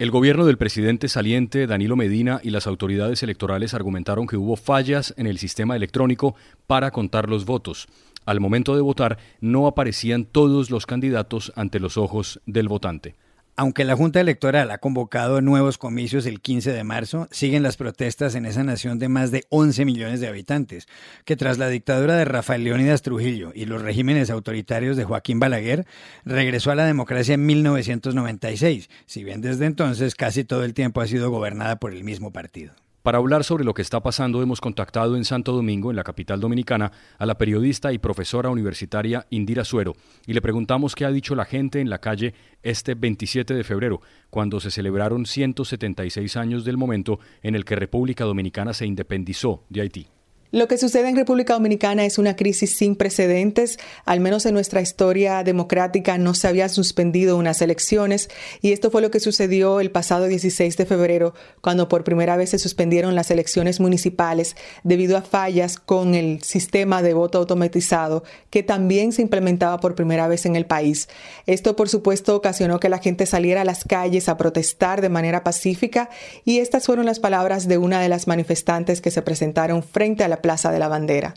El 0.00 0.10
gobierno 0.10 0.46
del 0.46 0.56
presidente 0.56 1.08
saliente 1.08 1.66
Danilo 1.66 1.94
Medina 1.94 2.40
y 2.42 2.48
las 2.48 2.66
autoridades 2.66 3.22
electorales 3.22 3.74
argumentaron 3.74 4.26
que 4.26 4.38
hubo 4.38 4.56
fallas 4.56 5.12
en 5.18 5.26
el 5.26 5.36
sistema 5.36 5.76
electrónico 5.76 6.34
para 6.66 6.90
contar 6.90 7.28
los 7.28 7.44
votos. 7.44 7.86
Al 8.24 8.40
momento 8.40 8.74
de 8.74 8.80
votar 8.80 9.18
no 9.42 9.66
aparecían 9.66 10.24
todos 10.24 10.70
los 10.70 10.86
candidatos 10.86 11.52
ante 11.54 11.80
los 11.80 11.98
ojos 11.98 12.40
del 12.46 12.66
votante. 12.66 13.14
Aunque 13.60 13.84
la 13.84 13.94
Junta 13.94 14.22
Electoral 14.22 14.70
ha 14.70 14.78
convocado 14.78 15.42
nuevos 15.42 15.76
comicios 15.76 16.24
el 16.24 16.40
15 16.40 16.72
de 16.72 16.82
marzo, 16.82 17.28
siguen 17.30 17.62
las 17.62 17.76
protestas 17.76 18.34
en 18.34 18.46
esa 18.46 18.64
nación 18.64 18.98
de 18.98 19.10
más 19.10 19.32
de 19.32 19.44
11 19.50 19.84
millones 19.84 20.20
de 20.20 20.28
habitantes, 20.28 20.88
que 21.26 21.36
tras 21.36 21.58
la 21.58 21.68
dictadura 21.68 22.16
de 22.16 22.24
Rafael 22.24 22.64
Leónidas 22.64 23.02
Trujillo 23.02 23.52
y 23.54 23.66
los 23.66 23.82
regímenes 23.82 24.30
autoritarios 24.30 24.96
de 24.96 25.04
Joaquín 25.04 25.40
Balaguer, 25.40 25.84
regresó 26.24 26.70
a 26.70 26.74
la 26.74 26.86
democracia 26.86 27.34
en 27.34 27.44
1996, 27.44 28.88
si 29.04 29.24
bien 29.24 29.42
desde 29.42 29.66
entonces 29.66 30.14
casi 30.14 30.42
todo 30.42 30.64
el 30.64 30.72
tiempo 30.72 31.02
ha 31.02 31.06
sido 31.06 31.30
gobernada 31.30 31.76
por 31.76 31.92
el 31.92 32.02
mismo 32.02 32.32
partido. 32.32 32.72
Para 33.10 33.18
hablar 33.18 33.42
sobre 33.42 33.64
lo 33.64 33.74
que 33.74 33.82
está 33.82 33.98
pasando 33.98 34.40
hemos 34.40 34.60
contactado 34.60 35.16
en 35.16 35.24
Santo 35.24 35.50
Domingo, 35.50 35.90
en 35.90 35.96
la 35.96 36.04
capital 36.04 36.38
dominicana, 36.38 36.92
a 37.18 37.26
la 37.26 37.36
periodista 37.36 37.92
y 37.92 37.98
profesora 37.98 38.50
universitaria 38.50 39.26
Indira 39.30 39.64
Suero 39.64 39.96
y 40.28 40.32
le 40.32 40.40
preguntamos 40.40 40.94
qué 40.94 41.04
ha 41.04 41.10
dicho 41.10 41.34
la 41.34 41.44
gente 41.44 41.80
en 41.80 41.90
la 41.90 41.98
calle 41.98 42.34
este 42.62 42.94
27 42.94 43.52
de 43.52 43.64
febrero, 43.64 44.00
cuando 44.30 44.60
se 44.60 44.70
celebraron 44.70 45.26
176 45.26 46.36
años 46.36 46.64
del 46.64 46.76
momento 46.76 47.18
en 47.42 47.56
el 47.56 47.64
que 47.64 47.74
República 47.74 48.22
Dominicana 48.22 48.74
se 48.74 48.86
independizó 48.86 49.64
de 49.70 49.80
Haití. 49.80 50.06
Lo 50.52 50.66
que 50.66 50.78
sucede 50.78 51.08
en 51.08 51.14
República 51.14 51.52
Dominicana 51.52 52.04
es 52.04 52.18
una 52.18 52.34
crisis 52.34 52.76
sin 52.76 52.96
precedentes. 52.96 53.78
Al 54.04 54.18
menos 54.18 54.46
en 54.46 54.54
nuestra 54.54 54.80
historia 54.80 55.44
democrática 55.44 56.18
no 56.18 56.34
se 56.34 56.48
había 56.48 56.68
suspendido 56.68 57.36
unas 57.36 57.62
elecciones 57.62 58.28
y 58.60 58.72
esto 58.72 58.90
fue 58.90 59.00
lo 59.00 59.12
que 59.12 59.20
sucedió 59.20 59.78
el 59.78 59.92
pasado 59.92 60.26
16 60.26 60.76
de 60.76 60.86
febrero 60.86 61.34
cuando 61.60 61.88
por 61.88 62.02
primera 62.02 62.36
vez 62.36 62.50
se 62.50 62.58
suspendieron 62.58 63.14
las 63.14 63.30
elecciones 63.30 63.78
municipales 63.78 64.56
debido 64.82 65.16
a 65.16 65.22
fallas 65.22 65.78
con 65.78 66.16
el 66.16 66.42
sistema 66.42 67.00
de 67.00 67.14
voto 67.14 67.38
automatizado 67.38 68.24
que 68.50 68.64
también 68.64 69.12
se 69.12 69.22
implementaba 69.22 69.78
por 69.78 69.94
primera 69.94 70.26
vez 70.26 70.46
en 70.46 70.56
el 70.56 70.66
país. 70.66 71.08
Esto 71.46 71.76
por 71.76 71.88
supuesto 71.88 72.34
ocasionó 72.34 72.80
que 72.80 72.88
la 72.88 72.98
gente 72.98 73.24
saliera 73.24 73.60
a 73.60 73.64
las 73.64 73.84
calles 73.84 74.28
a 74.28 74.36
protestar 74.36 75.00
de 75.00 75.10
manera 75.10 75.44
pacífica 75.44 76.10
y 76.44 76.58
estas 76.58 76.86
fueron 76.86 77.06
las 77.06 77.20
palabras 77.20 77.68
de 77.68 77.78
una 77.78 78.00
de 78.00 78.08
las 78.08 78.26
manifestantes 78.26 79.00
que 79.00 79.12
se 79.12 79.22
presentaron 79.22 79.84
frente 79.84 80.24
a 80.24 80.39
la 80.40 80.42
Plaza 80.42 80.72
de 80.72 80.78
la 80.78 80.88
Bandera. 80.88 81.34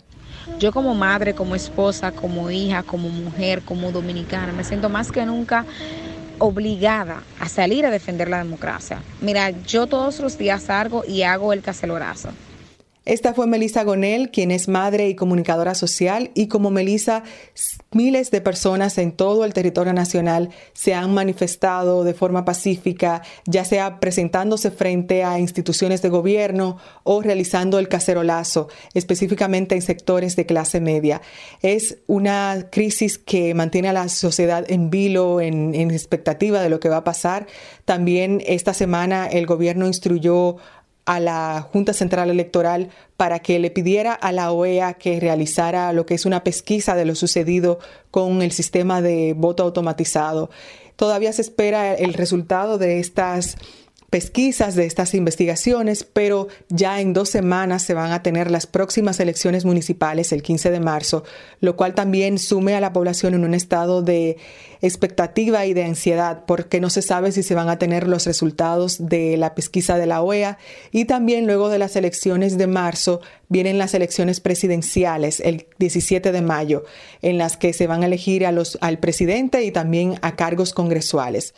Yo 0.58 0.72
como 0.72 0.94
madre, 0.94 1.34
como 1.34 1.54
esposa, 1.54 2.10
como 2.10 2.50
hija, 2.50 2.82
como 2.82 3.08
mujer, 3.10 3.62
como 3.62 3.92
dominicana, 3.92 4.52
me 4.52 4.64
siento 4.64 4.88
más 4.88 5.12
que 5.12 5.26
nunca 5.26 5.66
obligada 6.38 7.22
a 7.38 7.48
salir 7.48 7.84
a 7.84 7.90
defender 7.90 8.28
la 8.28 8.38
democracia. 8.38 8.98
Mira, 9.20 9.50
yo 9.50 9.86
todos 9.86 10.20
los 10.20 10.38
días 10.38 10.62
salgo 10.64 11.04
y 11.06 11.22
hago 11.22 11.52
el 11.52 11.60
cacelorazo. 11.60 12.30
Esta 13.04 13.34
fue 13.34 13.46
Melissa 13.46 13.84
Gonel, 13.84 14.30
quien 14.30 14.50
es 14.50 14.66
madre 14.66 15.08
y 15.08 15.14
comunicadora 15.14 15.74
social, 15.74 16.30
y 16.34 16.48
como 16.48 16.70
Melissa, 16.70 17.22
miles 17.92 18.30
de 18.30 18.40
personas 18.40 18.96
en 18.96 19.12
todo 19.12 19.44
el 19.44 19.52
territorio 19.52 19.92
nacional 19.92 20.48
se 20.72 20.94
han 20.94 21.12
manifestado 21.12 22.02
de 22.04 22.14
forma 22.14 22.46
pacífica, 22.46 23.20
ya 23.44 23.66
sea 23.66 24.00
presentándose 24.00 24.70
frente 24.70 25.22
a 25.22 25.38
instituciones 25.38 26.00
de 26.00 26.08
gobierno 26.08 26.78
o 27.02 27.20
realizando 27.20 27.78
el 27.78 27.88
cacerolazo, 27.88 28.68
específicamente 28.94 29.74
en 29.74 29.82
sectores 29.82 30.34
de 30.34 30.46
clase 30.46 30.80
media. 30.80 31.20
Es 31.60 31.98
una 32.06 32.68
crisis 32.70 33.18
que 33.18 33.52
mantiene 33.52 33.88
a 33.88 33.92
la 33.92 34.08
sociedad 34.08 34.64
en 34.66 34.88
vilo, 34.88 35.42
en, 35.42 35.74
en 35.74 35.90
expectativa 35.90 36.62
de 36.62 36.70
lo 36.70 36.80
que 36.80 36.88
va 36.88 36.98
a 36.98 37.04
pasar. 37.04 37.46
También 37.84 38.42
esta 38.46 38.72
semana 38.72 39.26
el 39.26 39.44
gobierno 39.44 39.86
instruyó 39.86 40.56
a 41.06 41.20
la 41.20 41.66
Junta 41.72 41.92
Central 41.92 42.30
Electoral 42.30 42.90
para 43.16 43.40
que 43.40 43.58
le 43.58 43.70
pidiera 43.70 44.12
a 44.12 44.32
la 44.32 44.52
OEA 44.52 44.94
que 44.94 45.20
realizara 45.20 45.92
lo 45.92 46.06
que 46.06 46.14
es 46.14 46.26
una 46.26 46.44
pesquisa 46.44 46.94
de 46.94 47.04
lo 47.04 47.14
sucedido 47.14 47.78
con 48.10 48.42
el 48.42 48.52
sistema 48.52 49.02
de 49.02 49.34
voto 49.36 49.62
automatizado. 49.62 50.50
Todavía 50.96 51.32
se 51.32 51.42
espera 51.42 51.94
el 51.94 52.14
resultado 52.14 52.78
de 52.78 53.00
estas 53.00 53.56
pesquisas, 54.14 54.76
de 54.76 54.86
estas 54.86 55.12
investigaciones, 55.12 56.04
pero 56.04 56.46
ya 56.68 57.00
en 57.00 57.14
dos 57.14 57.28
semanas 57.30 57.82
se 57.82 57.94
van 57.94 58.12
a 58.12 58.22
tener 58.22 58.48
las 58.48 58.64
próximas 58.68 59.18
elecciones 59.18 59.64
municipales 59.64 60.30
el 60.30 60.40
15 60.40 60.70
de 60.70 60.78
marzo, 60.78 61.24
lo 61.58 61.74
cual 61.74 61.94
también 61.94 62.38
sume 62.38 62.76
a 62.76 62.80
la 62.80 62.92
población 62.92 63.34
en 63.34 63.42
un 63.42 63.54
estado 63.54 64.02
de 64.02 64.36
expectativa 64.82 65.66
y 65.66 65.74
de 65.74 65.82
ansiedad 65.82 66.44
porque 66.46 66.78
no 66.80 66.90
se 66.90 67.02
sabe 67.02 67.32
si 67.32 67.42
se 67.42 67.56
van 67.56 67.68
a 67.68 67.80
tener 67.80 68.06
los 68.06 68.24
resultados 68.24 69.04
de 69.04 69.36
la 69.36 69.56
pesquisa 69.56 69.98
de 69.98 70.06
la 70.06 70.22
OEA 70.22 70.58
y 70.92 71.06
también 71.06 71.46
luego 71.46 71.68
de 71.68 71.80
las 71.80 71.96
elecciones 71.96 72.56
de 72.56 72.68
marzo 72.68 73.20
vienen 73.48 73.78
las 73.78 73.94
elecciones 73.94 74.38
presidenciales 74.38 75.40
el 75.40 75.66
17 75.80 76.30
de 76.30 76.40
mayo 76.40 76.84
en 77.20 77.36
las 77.36 77.56
que 77.56 77.72
se 77.72 77.88
van 77.88 78.04
a 78.04 78.06
elegir 78.06 78.46
al 78.46 78.98
presidente 79.00 79.64
y 79.64 79.72
también 79.72 80.20
a 80.22 80.36
cargos 80.36 80.72
congresuales. 80.72 81.54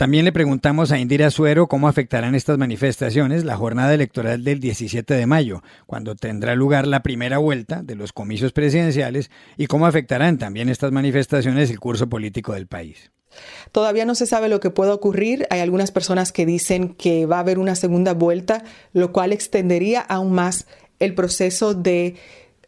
También 0.00 0.24
le 0.24 0.32
preguntamos 0.32 0.92
a 0.92 0.98
Indira 0.98 1.30
Suero 1.30 1.66
cómo 1.66 1.86
afectarán 1.86 2.34
estas 2.34 2.56
manifestaciones 2.56 3.44
la 3.44 3.58
jornada 3.58 3.92
electoral 3.92 4.44
del 4.44 4.58
17 4.58 5.12
de 5.12 5.26
mayo, 5.26 5.62
cuando 5.84 6.16
tendrá 6.16 6.54
lugar 6.54 6.86
la 6.86 7.02
primera 7.02 7.36
vuelta 7.36 7.82
de 7.82 7.96
los 7.96 8.14
comicios 8.14 8.52
presidenciales, 8.52 9.30
y 9.58 9.66
cómo 9.66 9.84
afectarán 9.84 10.38
también 10.38 10.70
estas 10.70 10.90
manifestaciones 10.90 11.68
el 11.68 11.80
curso 11.80 12.08
político 12.08 12.54
del 12.54 12.66
país. 12.66 13.10
Todavía 13.72 14.06
no 14.06 14.14
se 14.14 14.24
sabe 14.24 14.48
lo 14.48 14.58
que 14.58 14.70
pueda 14.70 14.94
ocurrir. 14.94 15.46
Hay 15.50 15.60
algunas 15.60 15.90
personas 15.90 16.32
que 16.32 16.46
dicen 16.46 16.94
que 16.94 17.26
va 17.26 17.36
a 17.36 17.40
haber 17.40 17.58
una 17.58 17.74
segunda 17.74 18.14
vuelta, 18.14 18.64
lo 18.94 19.12
cual 19.12 19.34
extendería 19.34 20.00
aún 20.00 20.32
más 20.32 20.66
el 20.98 21.14
proceso 21.14 21.74
de 21.74 22.16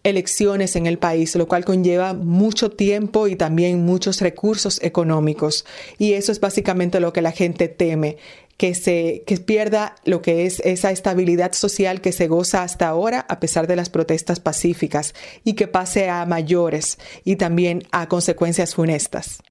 elecciones 0.05 0.77
en 0.77 0.87
el 0.87 0.99
país, 0.99 1.35
lo 1.37 1.47
cual 1.47 1.65
conlleva 1.65 2.15
mucho 2.15 2.71
tiempo 2.71 3.29
y 3.29 3.37
también 3.37 3.85
muchos 3.85 4.21
recursos 4.21 4.81
económicos. 4.83 5.65
Y 5.99 6.15
eso 6.15 6.33
es 6.33 6.41
básicamente 6.41 7.01
lo 7.01 7.13
que 7.13 7.23
la 7.23 7.33
gente 7.33 7.69
teme, 7.69 8.17
que 8.57 8.75
se 8.75 9.23
que 9.27 9.37
pierda 9.39 9.97
lo 10.05 10.23
que 10.23 10.47
es 10.47 10.61
esa 10.61 10.91
estabilidad 10.91 11.53
social 11.53 12.01
que 12.01 12.13
se 12.13 12.29
goza 12.29 12.63
hasta 12.63 12.89
ahora 12.89 13.27
a 13.29 13.41
pesar 13.41 13.67
de 13.67 13.77
las 13.77 13.91
protestas 13.91 14.41
pacíficas 14.41 15.15
y 15.45 15.55
que 15.55 15.69
pase 15.69 16.09
a 16.09 16.25
mayores 16.27 16.99
y 17.25 17.37
también 17.37 17.83
a 17.91 18.09
consecuencias 18.09 18.75
funestas. 18.75 19.43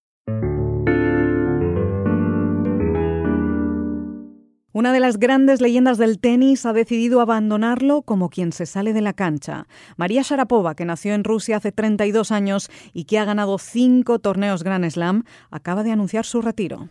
Una 4.73 4.93
de 4.93 5.01
las 5.01 5.17
grandes 5.17 5.59
leyendas 5.59 5.97
del 5.97 6.17
tenis 6.17 6.65
ha 6.65 6.71
decidido 6.71 7.19
abandonarlo 7.19 8.03
como 8.03 8.29
quien 8.29 8.53
se 8.53 8.65
sale 8.65 8.93
de 8.93 9.01
la 9.01 9.11
cancha. 9.11 9.67
María 9.97 10.21
Sharapova, 10.21 10.75
que 10.75 10.85
nació 10.85 11.13
en 11.13 11.25
Rusia 11.25 11.57
hace 11.57 11.73
32 11.73 12.31
años 12.31 12.69
y 12.93 13.03
que 13.03 13.19
ha 13.19 13.25
ganado 13.25 13.57
cinco 13.57 14.19
torneos 14.19 14.63
Grand 14.63 14.89
Slam, 14.89 15.25
acaba 15.49 15.83
de 15.83 15.91
anunciar 15.91 16.25
su 16.25 16.41
retiro. 16.41 16.87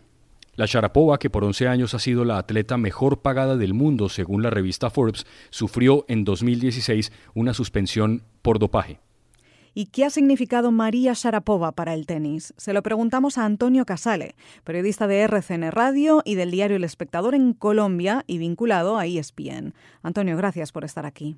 La 0.53 0.67
Sharapova, 0.67 1.17
que 1.17 1.31
por 1.31 1.43
11 1.43 1.67
años 1.69 1.95
ha 1.95 1.99
sido 1.99 2.23
la 2.23 2.37
atleta 2.37 2.77
mejor 2.77 3.23
pagada 3.23 3.57
del 3.57 3.73
mundo 3.73 4.09
según 4.09 4.43
la 4.43 4.51
revista 4.51 4.91
Forbes, 4.91 5.25
sufrió 5.49 6.05
en 6.07 6.23
2016 6.23 7.11
una 7.33 7.55
suspensión 7.55 8.21
por 8.43 8.59
dopaje. 8.59 8.99
¿Y 9.73 9.85
qué 9.85 10.03
ha 10.03 10.09
significado 10.09 10.71
María 10.71 11.13
Sharapova 11.15 11.71
para 11.71 11.93
el 11.93 12.05
tenis? 12.05 12.53
Se 12.57 12.73
lo 12.73 12.83
preguntamos 12.83 13.37
a 13.37 13.45
Antonio 13.45 13.85
Casale, 13.85 14.35
periodista 14.65 15.07
de 15.07 15.21
RCN 15.21 15.71
Radio 15.71 16.21
y 16.25 16.35
del 16.35 16.51
diario 16.51 16.75
El 16.75 16.83
Espectador 16.83 17.35
en 17.35 17.53
Colombia 17.53 18.23
y 18.27 18.37
vinculado 18.37 18.97
a 18.97 19.05
ESPN. 19.05 19.73
Antonio, 20.03 20.35
gracias 20.35 20.73
por 20.73 20.83
estar 20.83 21.05
aquí. 21.05 21.37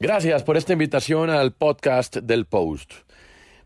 Gracias 0.00 0.44
por 0.44 0.56
esta 0.56 0.72
invitación 0.72 1.28
al 1.28 1.52
podcast 1.52 2.16
del 2.16 2.46
Post. 2.46 3.07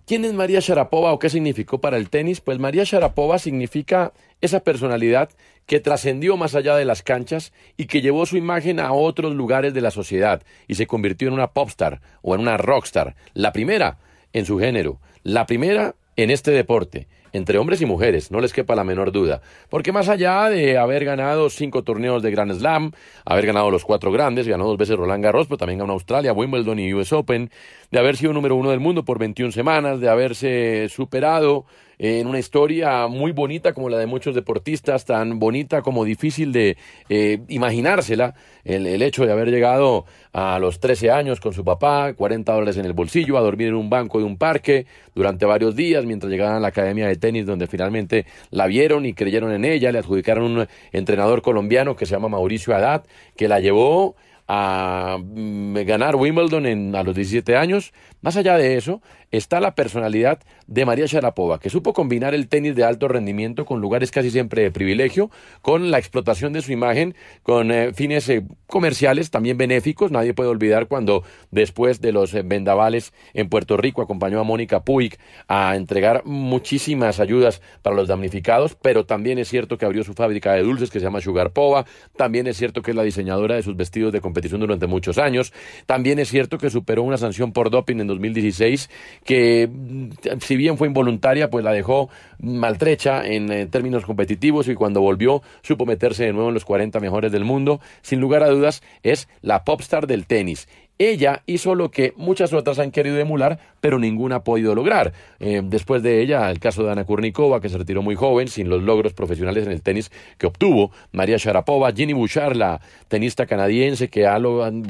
¿Quién 0.04 0.24
es 0.24 0.32
María 0.32 0.58
Sharapova 0.58 1.12
o 1.12 1.20
qué 1.20 1.30
significó 1.30 1.80
para 1.80 1.96
el 1.96 2.10
tenis? 2.10 2.40
Pues 2.40 2.58
María 2.58 2.82
Sharapova 2.82 3.38
significa 3.38 4.12
esa 4.40 4.58
personalidad 4.60 5.30
que 5.66 5.78
trascendió 5.78 6.36
más 6.36 6.56
allá 6.56 6.74
de 6.74 6.84
las 6.84 7.04
canchas 7.04 7.52
y 7.76 7.86
que 7.86 8.00
llevó 8.00 8.26
su 8.26 8.36
imagen 8.36 8.80
a 8.80 8.92
otros 8.92 9.32
lugares 9.32 9.74
de 9.74 9.80
la 9.80 9.92
sociedad 9.92 10.42
y 10.66 10.74
se 10.74 10.88
convirtió 10.88 11.28
en 11.28 11.34
una 11.34 11.52
popstar 11.52 12.00
o 12.20 12.34
en 12.34 12.40
una 12.40 12.56
rockstar, 12.56 13.14
la 13.32 13.52
primera 13.52 13.98
en 14.32 14.44
su 14.44 14.58
género, 14.58 14.98
la 15.22 15.46
primera 15.46 15.94
en 16.16 16.30
este 16.30 16.50
deporte 16.50 17.06
entre 17.32 17.58
hombres 17.58 17.80
y 17.80 17.86
mujeres, 17.86 18.30
no 18.30 18.40
les 18.40 18.52
quepa 18.52 18.74
la 18.74 18.84
menor 18.84 19.12
duda. 19.12 19.40
Porque 19.68 19.92
más 19.92 20.08
allá 20.08 20.48
de 20.48 20.78
haber 20.78 21.04
ganado 21.04 21.50
cinco 21.50 21.82
torneos 21.82 22.22
de 22.22 22.30
Grand 22.30 22.52
Slam, 22.52 22.92
haber 23.24 23.46
ganado 23.46 23.70
los 23.70 23.84
cuatro 23.84 24.12
grandes, 24.12 24.46
ganó 24.46 24.66
dos 24.66 24.76
veces 24.76 24.96
Roland 24.96 25.24
Garros, 25.24 25.46
pero 25.46 25.58
también 25.58 25.78
ganó 25.78 25.94
Australia, 25.94 26.32
Wimbledon 26.32 26.78
y 26.78 26.92
US 26.94 27.12
Open, 27.12 27.50
de 27.90 27.98
haber 27.98 28.16
sido 28.16 28.32
número 28.32 28.56
uno 28.56 28.70
del 28.70 28.80
mundo 28.80 29.04
por 29.04 29.18
21 29.18 29.52
semanas, 29.52 30.00
de 30.00 30.08
haberse 30.08 30.88
superado 30.88 31.64
en 32.02 32.26
una 32.26 32.40
historia 32.40 33.06
muy 33.06 33.30
bonita 33.30 33.72
como 33.72 33.88
la 33.88 33.96
de 33.96 34.06
muchos 34.06 34.34
deportistas, 34.34 35.04
tan 35.04 35.38
bonita 35.38 35.82
como 35.82 36.04
difícil 36.04 36.50
de 36.50 36.76
eh, 37.08 37.38
imaginársela, 37.46 38.34
el, 38.64 39.00
hecho 39.02 39.24
de 39.24 39.30
haber 39.30 39.52
llegado 39.52 40.04
a 40.32 40.58
los 40.58 40.80
13 40.80 41.12
años 41.12 41.38
con 41.38 41.52
su 41.52 41.64
papá, 41.64 42.12
40 42.14 42.52
dólares 42.52 42.76
en 42.76 42.86
el 42.86 42.92
bolsillo, 42.92 43.38
a 43.38 43.40
dormir 43.40 43.68
en 43.68 43.74
un 43.74 43.88
banco 43.88 44.18
de 44.18 44.24
un 44.24 44.36
parque 44.36 44.86
durante 45.14 45.46
varios 45.46 45.76
días 45.76 46.04
mientras 46.04 46.28
llegaban 46.28 46.56
a 46.56 46.60
la 46.60 46.68
academia 46.68 47.06
de 47.06 47.14
tenis 47.14 47.46
donde 47.46 47.68
finalmente 47.68 48.26
la 48.50 48.66
vieron 48.66 49.06
y 49.06 49.14
creyeron 49.14 49.52
en 49.52 49.64
ella, 49.64 49.92
le 49.92 50.00
adjudicaron 50.00 50.58
un 50.58 50.66
entrenador 50.90 51.40
colombiano 51.40 51.94
que 51.94 52.06
se 52.06 52.16
llama 52.16 52.28
Mauricio 52.28 52.74
Haddad, 52.74 53.04
que 53.36 53.46
la 53.46 53.60
llevó 53.60 54.16
a 54.48 55.18
mm, 55.18 55.74
ganar 55.86 56.16
Wimbledon 56.16 56.66
en, 56.66 56.96
a 56.96 57.02
los 57.02 57.14
17 57.14 57.56
años. 57.56 57.92
Más 58.22 58.36
allá 58.36 58.56
de 58.56 58.76
eso, 58.76 59.00
está 59.32 59.60
la 59.60 59.74
personalidad 59.74 60.40
de 60.66 60.84
María 60.84 61.06
Sharapova, 61.06 61.58
que 61.58 61.70
supo 61.70 61.92
combinar 61.94 62.34
el 62.34 62.48
tenis 62.48 62.76
de 62.76 62.84
alto 62.84 63.08
rendimiento 63.08 63.64
con 63.64 63.80
lugares 63.80 64.10
casi 64.10 64.30
siempre 64.30 64.62
de 64.62 64.70
privilegio, 64.70 65.30
con 65.62 65.90
la 65.90 65.98
explotación 65.98 66.52
de 66.52 66.62
su 66.62 66.70
imagen, 66.70 67.14
con 67.42 67.70
eh, 67.70 67.92
fines 67.94 68.28
eh, 68.28 68.44
comerciales 68.66 69.30
también 69.30 69.56
benéficos. 69.56 70.10
Nadie 70.10 70.34
puede 70.34 70.50
olvidar 70.50 70.86
cuando 70.86 71.24
después 71.50 72.00
de 72.00 72.12
los 72.12 72.34
eh, 72.34 72.42
vendavales 72.42 73.12
en 73.32 73.48
Puerto 73.48 73.76
Rico 73.76 74.02
acompañó 74.02 74.38
a 74.38 74.44
Mónica 74.44 74.80
Puig 74.84 75.18
a 75.48 75.76
entregar 75.76 76.24
muchísimas 76.24 77.18
ayudas 77.18 77.62
para 77.80 77.96
los 77.96 78.08
damnificados, 78.08 78.76
pero 78.80 79.06
también 79.06 79.38
es 79.38 79.48
cierto 79.48 79.78
que 79.78 79.86
abrió 79.86 80.04
su 80.04 80.12
fábrica 80.12 80.52
de 80.52 80.62
dulces 80.62 80.90
que 80.90 81.00
se 81.00 81.04
llama 81.04 81.20
Sugar 81.22 81.52
Pova, 81.52 81.86
también 82.16 82.46
es 82.46 82.58
cierto 82.58 82.82
que 82.82 82.90
es 82.90 82.96
la 82.96 83.02
diseñadora 83.02 83.54
de 83.54 83.62
sus 83.62 83.76
vestidos 83.76 84.12
de 84.12 84.20
competición 84.20 84.60
durante 84.60 84.86
muchos 84.86 85.16
años, 85.16 85.52
también 85.86 86.18
es 86.18 86.28
cierto 86.28 86.58
que 86.58 86.68
superó 86.68 87.02
una 87.02 87.16
sanción 87.16 87.52
por 87.52 87.70
doping 87.70 87.96
en 87.96 88.06
2016 88.06 88.90
que 89.24 89.68
mm, 89.68 90.10
si 90.40 90.56
bien 90.56 90.78
fue 90.78 90.88
involuntaria, 90.88 91.50
pues 91.50 91.64
la 91.64 91.72
dejó 91.72 92.08
maltrecha 92.38 93.24
en, 93.26 93.50
en 93.52 93.70
términos 93.70 94.04
competitivos 94.04 94.68
y 94.68 94.74
cuando 94.74 95.00
volvió 95.00 95.42
supo 95.62 95.86
meterse 95.86 96.24
de 96.24 96.32
nuevo 96.32 96.48
en 96.48 96.54
los 96.54 96.64
40 96.64 97.00
mejores 97.00 97.32
del 97.32 97.44
mundo. 97.44 97.80
Sin 98.02 98.20
lugar 98.20 98.42
a 98.42 98.48
dudas, 98.48 98.82
es 99.02 99.28
la 99.40 99.64
popstar 99.64 100.06
del 100.06 100.26
tenis. 100.26 100.68
Ella 101.04 101.42
hizo 101.46 101.74
lo 101.74 101.90
que 101.90 102.14
muchas 102.16 102.52
otras 102.52 102.78
han 102.78 102.92
querido 102.92 103.18
emular, 103.18 103.58
pero 103.80 103.98
ninguna 103.98 104.36
ha 104.36 104.44
podido 104.44 104.72
lograr. 104.72 105.12
Eh, 105.40 105.60
después 105.64 106.00
de 106.04 106.22
ella, 106.22 106.48
el 106.48 106.60
caso 106.60 106.84
de 106.84 106.92
Ana 106.92 107.02
Kurnikova, 107.02 107.60
que 107.60 107.68
se 107.68 107.76
retiró 107.76 108.02
muy 108.02 108.14
joven, 108.14 108.46
sin 108.46 108.68
los 108.68 108.84
logros 108.84 109.12
profesionales 109.12 109.66
en 109.66 109.72
el 109.72 109.82
tenis 109.82 110.12
que 110.38 110.46
obtuvo. 110.46 110.92
María 111.10 111.38
Sharapova, 111.38 111.90
Ginny 111.90 112.12
Bouchard, 112.12 112.54
la 112.54 112.80
tenista 113.08 113.46
canadiense, 113.46 114.10
que 114.10 114.28
ha 114.28 114.38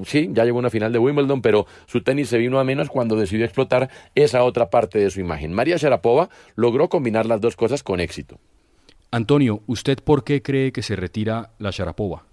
sí, 0.04 0.28
ya 0.33 0.45
llegó 0.45 0.59
a 0.59 0.61
una 0.61 0.69
final 0.69 0.92
de 0.92 0.99
Wimbledon, 0.99 1.40
pero 1.40 1.66
su 1.87 2.02
tenis 2.02 2.28
se 2.28 2.37
vino 2.37 2.61
a 2.61 2.64
menos 2.64 2.90
cuando 2.90 3.16
decidió 3.16 3.47
explotar 3.47 3.88
esa 4.14 4.45
otra 4.45 4.69
parte 4.69 4.99
de 4.99 5.09
su 5.09 5.19
imagen. 5.19 5.54
María 5.54 5.78
Sharapova 5.78 6.28
logró 6.57 6.90
combinar 6.90 7.25
las 7.25 7.40
dos 7.40 7.57
cosas 7.57 7.83
con 7.83 8.00
éxito. 8.00 8.38
Antonio, 9.11 9.62
¿usted 9.66 9.99
por 10.04 10.25
qué 10.25 10.42
cree 10.42 10.73
que 10.73 10.83
se 10.83 10.95
retira 10.95 11.52
la 11.59 11.71
Sharapova? 11.71 12.25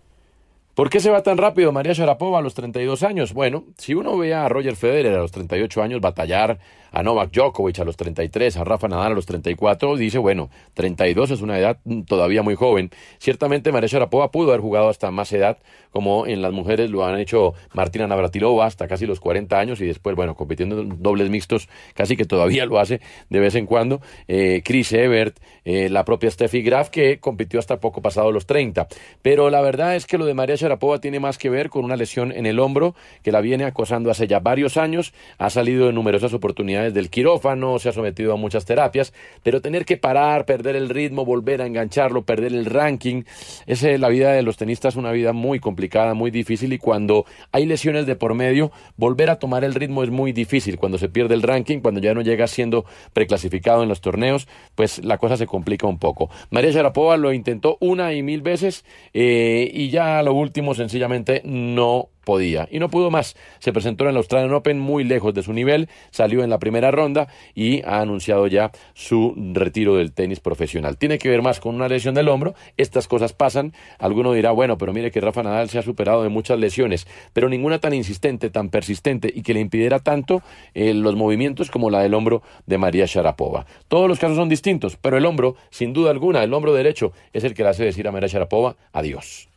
¿Por 0.80 0.90
qué 0.90 1.02
se 1.02 1.10
va 1.10 1.24
tan 1.24 1.38
rápido 1.38 1.74
María 1.74 1.92
Sharapova 1.92 2.40
a 2.40 2.42
los 2.42 2.54
32 2.54 3.04
años? 3.04 3.34
Bueno, 3.34 3.66
si 3.78 3.96
uno 3.96 4.18
ve 4.18 4.34
a 4.34 4.48
Roger 4.48 4.78
Federer 4.78 5.14
a 5.14 5.18
los 5.18 5.34
38 5.34 5.84
años 5.84 6.00
batallar, 6.00 6.58
a 6.92 7.04
Novak 7.04 7.32
Djokovic 7.32 7.80
a 7.80 7.84
los 7.84 7.98
33, 7.98 8.58
a 8.58 8.64
Rafa 8.64 8.88
Nadal 8.88 9.12
a 9.12 9.16
los 9.16 9.26
34, 9.26 9.98
dice, 9.98 10.18
bueno, 10.18 10.50
32 10.76 11.32
es 11.32 11.42
una 11.42 11.60
edad 11.60 11.80
todavía 12.08 12.44
muy 12.44 12.56
joven. 12.56 12.92
Ciertamente 13.20 13.74
María 13.74 13.88
Sharapova 13.88 14.32
pudo 14.32 14.50
haber 14.50 14.62
jugado 14.62 14.88
hasta 14.90 15.12
más 15.12 15.32
edad, 15.34 15.58
como 15.92 16.28
en 16.28 16.42
las 16.42 16.54
mujeres 16.54 16.90
lo 16.90 17.06
han 17.06 17.20
hecho 17.20 17.54
Martina 17.74 18.08
Navratilova 18.08 18.66
hasta 18.66 18.88
casi 18.88 19.06
los 19.06 19.20
40 19.20 19.60
años 19.60 19.82
y 19.82 19.86
después, 19.86 20.16
bueno, 20.16 20.36
compitiendo 20.36 20.80
en 20.80 21.02
dobles 21.02 21.30
mixtos, 21.30 21.68
casi 21.94 22.16
que 22.16 22.26
todavía 22.26 22.66
lo 22.66 22.80
hace 22.80 23.02
de 23.30 23.40
vez 23.40 23.56
en 23.56 23.66
cuando. 23.66 24.02
Eh, 24.28 24.62
Chris 24.64 24.94
Evert, 24.94 25.38
eh, 25.66 25.90
la 25.90 26.06
propia 26.06 26.32
Steffi 26.32 26.62
Graf, 26.62 26.90
que 26.90 27.20
compitió 27.20 27.60
hasta 27.60 27.80
poco 27.80 28.02
pasado 28.02 28.32
los 28.32 28.46
30. 28.46 28.88
Pero 29.22 29.50
la 29.50 29.62
verdad 29.62 29.96
es 29.96 30.06
que 30.06 30.18
lo 30.18 30.26
de 30.26 30.34
María 30.34 30.56
Sharapova 30.56 30.69
Sharapova 30.70 31.02
tiene 31.02 31.20
más 31.20 31.40
que 31.40 31.50
ver 31.50 31.70
con 31.70 31.84
una 31.84 31.96
lesión 31.96 32.32
en 32.32 32.46
el 32.46 32.60
hombro 32.60 32.94
que 33.24 33.32
la 33.32 33.42
viene 33.42 33.66
acosando 33.66 34.12
hace 34.12 34.28
ya 34.28 34.40
varios 34.40 34.78
años, 34.78 35.14
ha 35.40 35.50
salido 35.50 35.90
en 35.90 35.96
numerosas 35.96 36.34
oportunidades 36.34 36.94
del 36.94 37.10
quirófano, 37.10 37.80
se 37.80 37.90
ha 37.90 37.92
sometido 37.92 38.34
a 38.34 38.36
muchas 38.36 38.66
terapias, 38.66 39.14
pero 39.42 39.62
tener 39.62 39.86
que 39.86 39.98
parar, 39.98 40.46
perder 40.46 40.76
el 40.76 40.90
ritmo, 40.90 41.26
volver 41.26 41.64
a 41.64 41.66
engancharlo, 41.66 42.22
perder 42.22 42.54
el 42.54 42.66
ranking, 42.66 43.24
es 43.66 43.82
la 43.82 44.10
vida 44.10 44.32
de 44.32 44.44
los 44.44 44.58
tenistas 44.58 44.96
una 44.96 45.12
vida 45.12 45.34
muy 45.34 45.60
complicada, 45.60 46.14
muy 46.14 46.30
difícil 46.30 46.72
y 46.74 46.78
cuando 46.78 47.26
hay 47.52 47.66
lesiones 47.66 48.06
de 48.06 48.16
por 48.16 48.36
medio, 48.36 48.72
volver 48.96 49.32
a 49.32 49.40
tomar 49.40 49.64
el 49.64 49.74
ritmo 49.74 50.04
es 50.04 50.12
muy 50.12 50.34
difícil, 50.34 50.78
cuando 50.78 51.00
se 51.00 51.10
pierde 51.10 51.34
el 51.34 51.42
ranking, 51.42 51.80
cuando 51.80 52.00
ya 52.00 52.14
no 52.14 52.22
llega 52.22 52.46
siendo 52.46 52.86
preclasificado 53.14 53.82
en 53.82 53.90
los 53.90 54.02
torneos, 54.02 54.48
pues 54.76 55.04
la 55.04 55.18
cosa 55.18 55.36
se 55.36 55.48
complica 55.48 55.88
un 55.88 55.98
poco. 55.98 56.30
María 56.52 56.70
Sharapova 56.70 57.18
lo 57.18 57.34
intentó 57.34 57.78
una 57.80 58.14
y 58.14 58.22
mil 58.22 58.42
veces 58.42 58.86
eh, 59.14 59.70
y 59.74 59.90
ya 59.90 60.22
lo 60.22 60.34
último 60.34 60.59
sencillamente 60.76 61.42
no 61.44 62.10
podía 62.30 62.68
y 62.72 62.78
no 62.78 62.90
pudo 62.90 63.10
más. 63.10 63.36
Se 63.58 63.74
presentó 63.74 64.04
en 64.04 64.12
el 64.12 64.18
Australian 64.18 64.54
Open 64.54 64.80
muy 64.80 65.04
lejos 65.04 65.34
de 65.34 65.42
su 65.42 65.52
nivel, 65.52 65.90
salió 66.12 66.44
en 66.44 66.52
la 66.52 66.60
primera 66.60 66.92
ronda 66.92 67.28
y 67.56 67.82
ha 67.84 68.02
anunciado 68.02 68.46
ya 68.46 68.72
su 68.94 69.34
retiro 69.54 69.96
del 69.96 70.12
tenis 70.12 70.40
profesional. 70.40 70.98
Tiene 70.98 71.18
que 71.18 71.30
ver 71.30 71.42
más 71.42 71.60
con 71.60 71.74
una 71.74 71.88
lesión 71.88 72.14
del 72.14 72.30
hombro, 72.30 72.54
estas 72.78 73.08
cosas 73.08 73.34
pasan. 73.34 73.74
Alguno 73.98 74.34
dirá, 74.34 74.52
bueno, 74.52 74.78
pero 74.78 74.94
mire 74.94 75.10
que 75.10 75.22
Rafa 75.22 75.42
Nadal 75.42 75.70
se 75.70 75.80
ha 75.80 75.82
superado 75.82 76.22
de 76.22 76.30
muchas 76.30 76.60
lesiones, 76.60 77.08
pero 77.34 77.50
ninguna 77.50 77.80
tan 77.80 77.96
insistente, 77.96 78.52
tan 78.52 78.70
persistente 78.70 79.32
y 79.34 79.42
que 79.42 79.56
le 79.56 79.60
impidiera 79.62 80.00
tanto 80.00 80.44
eh, 80.76 80.94
los 80.94 81.16
movimientos 81.16 81.72
como 81.72 81.90
la 81.90 82.02
del 82.02 82.14
hombro 82.14 82.44
de 82.68 82.78
María 82.78 83.06
Sharapova. 83.08 83.66
Todos 83.88 84.08
los 84.08 84.20
casos 84.20 84.38
son 84.38 84.50
distintos, 84.50 84.98
pero 84.98 85.18
el 85.18 85.26
hombro, 85.26 85.56
sin 85.72 85.94
duda 85.94 86.12
alguna, 86.12 86.44
el 86.44 86.54
hombro 86.54 86.74
derecho 86.74 87.12
es 87.34 87.44
el 87.44 87.56
que 87.56 87.64
le 87.64 87.70
hace 87.70 87.86
decir 87.86 88.08
a 88.08 88.12
María 88.12 88.28
Sharapova 88.28 88.76
adiós. 88.94 89.49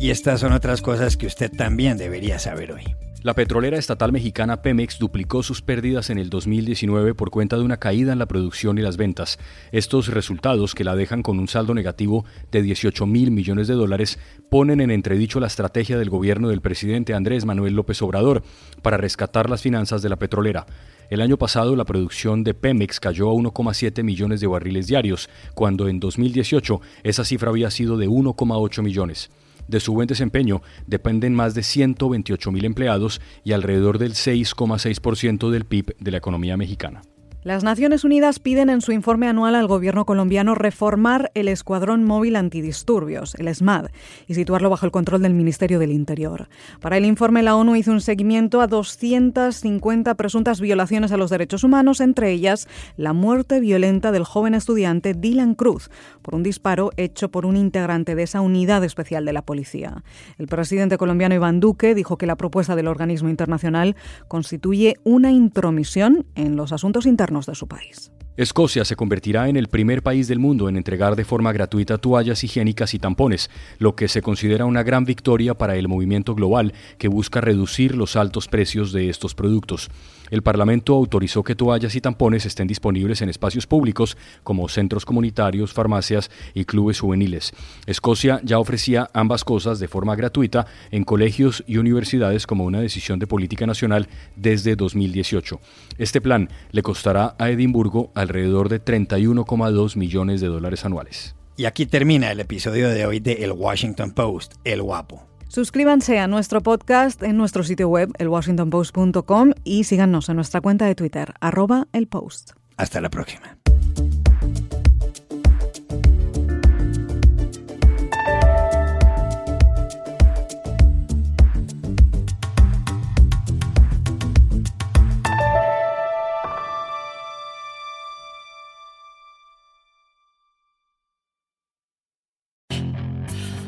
Y 0.00 0.08
estas 0.08 0.40
son 0.40 0.54
otras 0.54 0.80
cosas 0.80 1.18
que 1.18 1.26
usted 1.26 1.52
también 1.52 1.98
debería 1.98 2.38
saber 2.38 2.72
hoy. 2.72 2.84
La 3.22 3.34
petrolera 3.34 3.76
estatal 3.76 4.12
mexicana 4.12 4.62
Pemex 4.62 4.98
duplicó 4.98 5.42
sus 5.42 5.60
pérdidas 5.60 6.08
en 6.08 6.16
el 6.16 6.30
2019 6.30 7.14
por 7.14 7.28
cuenta 7.28 7.56
de 7.56 7.64
una 7.64 7.76
caída 7.76 8.14
en 8.14 8.18
la 8.18 8.24
producción 8.24 8.78
y 8.78 8.80
las 8.80 8.96
ventas. 8.96 9.38
Estos 9.72 10.08
resultados, 10.08 10.74
que 10.74 10.84
la 10.84 10.96
dejan 10.96 11.22
con 11.22 11.38
un 11.38 11.48
saldo 11.48 11.74
negativo 11.74 12.24
de 12.50 12.62
18 12.62 13.04
mil 13.04 13.30
millones 13.30 13.68
de 13.68 13.74
dólares, 13.74 14.18
ponen 14.48 14.80
en 14.80 14.90
entredicho 14.90 15.38
la 15.38 15.48
estrategia 15.48 15.98
del 15.98 16.08
gobierno 16.08 16.48
del 16.48 16.62
presidente 16.62 17.12
Andrés 17.12 17.44
Manuel 17.44 17.74
López 17.74 18.00
Obrador 18.00 18.42
para 18.80 18.96
rescatar 18.96 19.50
las 19.50 19.60
finanzas 19.60 20.00
de 20.00 20.08
la 20.08 20.16
petrolera. 20.16 20.64
El 21.10 21.20
año 21.20 21.36
pasado 21.36 21.76
la 21.76 21.84
producción 21.84 22.42
de 22.42 22.54
Pemex 22.54 23.00
cayó 23.00 23.28
a 23.28 23.34
1,7 23.34 24.02
millones 24.02 24.40
de 24.40 24.46
barriles 24.46 24.86
diarios, 24.86 25.28
cuando 25.52 25.88
en 25.88 26.00
2018 26.00 26.80
esa 27.02 27.22
cifra 27.22 27.50
había 27.50 27.70
sido 27.70 27.98
de 27.98 28.08
1,8 28.08 28.82
millones. 28.82 29.30
De 29.70 29.78
su 29.78 29.92
buen 29.92 30.08
desempeño 30.08 30.62
dependen 30.88 31.32
más 31.32 31.54
de 31.54 31.62
128 31.62 32.50
mil 32.50 32.64
empleados 32.64 33.20
y 33.44 33.52
alrededor 33.52 33.98
del 33.98 34.14
6,6% 34.14 35.48
del 35.48 35.64
PIB 35.64 35.94
de 36.00 36.10
la 36.10 36.16
economía 36.16 36.56
mexicana. 36.56 37.02
Las 37.42 37.64
Naciones 37.64 38.04
Unidas 38.04 38.38
piden 38.38 38.68
en 38.68 38.82
su 38.82 38.92
informe 38.92 39.26
anual 39.26 39.54
al 39.54 39.66
gobierno 39.66 40.04
colombiano 40.04 40.54
reformar 40.54 41.30
el 41.32 41.48
Escuadrón 41.48 42.04
Móvil 42.04 42.36
Antidisturbios, 42.36 43.34
el 43.36 43.48
ESMAD, 43.48 43.86
y 44.26 44.34
situarlo 44.34 44.68
bajo 44.68 44.84
el 44.84 44.92
control 44.92 45.22
del 45.22 45.32
Ministerio 45.32 45.78
del 45.78 45.90
Interior. 45.90 46.50
Para 46.82 46.98
el 46.98 47.06
informe, 47.06 47.42
la 47.42 47.56
ONU 47.56 47.76
hizo 47.76 47.92
un 47.92 48.02
seguimiento 48.02 48.60
a 48.60 48.66
250 48.66 50.16
presuntas 50.16 50.60
violaciones 50.60 51.12
a 51.12 51.16
los 51.16 51.30
derechos 51.30 51.64
humanos, 51.64 52.02
entre 52.02 52.30
ellas 52.30 52.68
la 52.98 53.14
muerte 53.14 53.58
violenta 53.58 54.12
del 54.12 54.24
joven 54.24 54.52
estudiante 54.52 55.14
Dylan 55.14 55.54
Cruz 55.54 55.90
por 56.20 56.34
un 56.34 56.42
disparo 56.42 56.90
hecho 56.98 57.30
por 57.30 57.46
un 57.46 57.56
integrante 57.56 58.16
de 58.16 58.24
esa 58.24 58.42
unidad 58.42 58.84
especial 58.84 59.24
de 59.24 59.32
la 59.32 59.46
policía. 59.46 60.04
El 60.36 60.46
presidente 60.46 60.98
colombiano 60.98 61.34
Iván 61.34 61.58
Duque 61.58 61.94
dijo 61.94 62.18
que 62.18 62.26
la 62.26 62.36
propuesta 62.36 62.76
del 62.76 62.86
organismo 62.86 63.30
internacional 63.30 63.96
constituye 64.28 64.96
una 65.04 65.32
intromisión 65.32 66.26
en 66.34 66.56
los 66.56 66.74
asuntos 66.74 67.06
internos 67.30 67.46
de 67.46 67.54
su 67.54 67.68
país. 67.68 68.12
Escocia 68.36 68.84
se 68.84 68.94
convertirá 68.94 69.48
en 69.48 69.56
el 69.56 69.68
primer 69.68 70.02
país 70.02 70.28
del 70.28 70.38
mundo 70.38 70.68
en 70.68 70.76
entregar 70.76 71.16
de 71.16 71.24
forma 71.24 71.52
gratuita 71.52 71.98
toallas 71.98 72.44
higiénicas 72.44 72.94
y 72.94 72.98
tampones, 73.00 73.50
lo 73.78 73.96
que 73.96 74.06
se 74.06 74.22
considera 74.22 74.66
una 74.66 74.84
gran 74.84 75.04
victoria 75.04 75.54
para 75.54 75.76
el 75.76 75.88
movimiento 75.88 76.34
global 76.36 76.72
que 76.96 77.08
busca 77.08 77.40
reducir 77.40 77.96
los 77.96 78.14
altos 78.14 78.46
precios 78.46 78.92
de 78.92 79.10
estos 79.10 79.34
productos. 79.34 79.90
El 80.30 80.42
Parlamento 80.42 80.94
autorizó 80.94 81.42
que 81.42 81.56
toallas 81.56 81.96
y 81.96 82.00
tampones 82.00 82.46
estén 82.46 82.68
disponibles 82.68 83.20
en 83.20 83.28
espacios 83.28 83.66
públicos 83.66 84.16
como 84.44 84.68
centros 84.68 85.04
comunitarios, 85.04 85.72
farmacias 85.72 86.30
y 86.54 86.64
clubes 86.64 87.00
juveniles. 87.00 87.52
Escocia 87.86 88.40
ya 88.44 88.60
ofrecía 88.60 89.10
ambas 89.12 89.42
cosas 89.44 89.80
de 89.80 89.88
forma 89.88 90.14
gratuita 90.14 90.66
en 90.92 91.02
colegios 91.02 91.64
y 91.66 91.78
universidades 91.78 92.46
como 92.46 92.64
una 92.64 92.80
decisión 92.80 93.18
de 93.18 93.26
política 93.26 93.66
nacional 93.66 94.08
desde 94.36 94.76
2018. 94.76 95.60
Este 95.98 96.20
plan 96.20 96.48
le 96.70 96.82
costará 96.82 97.34
a 97.36 97.50
Edimburgo 97.50 98.12
alrededor 98.20 98.68
de 98.68 98.82
31,2 98.84 99.96
millones 99.96 100.40
de 100.40 100.46
dólares 100.48 100.84
anuales. 100.84 101.34
Y 101.56 101.66
aquí 101.66 101.86
termina 101.86 102.30
el 102.30 102.40
episodio 102.40 102.88
de 102.88 103.04
hoy 103.04 103.20
de 103.20 103.44
El 103.44 103.52
Washington 103.52 104.12
Post, 104.12 104.54
El 104.64 104.82
Guapo. 104.82 105.26
Suscríbanse 105.48 106.18
a 106.20 106.28
nuestro 106.28 106.60
podcast 106.62 107.22
en 107.24 107.36
nuestro 107.36 107.64
sitio 107.64 107.88
web, 107.88 108.12
elwashingtonpost.com, 108.18 109.50
y 109.64 109.84
síganos 109.84 110.28
en 110.28 110.36
nuestra 110.36 110.60
cuenta 110.60 110.86
de 110.86 110.94
Twitter, 110.94 111.34
arroba 111.40 111.88
el 111.92 112.06
post. 112.06 112.52
Hasta 112.76 113.00
la 113.00 113.10
próxima. 113.10 113.58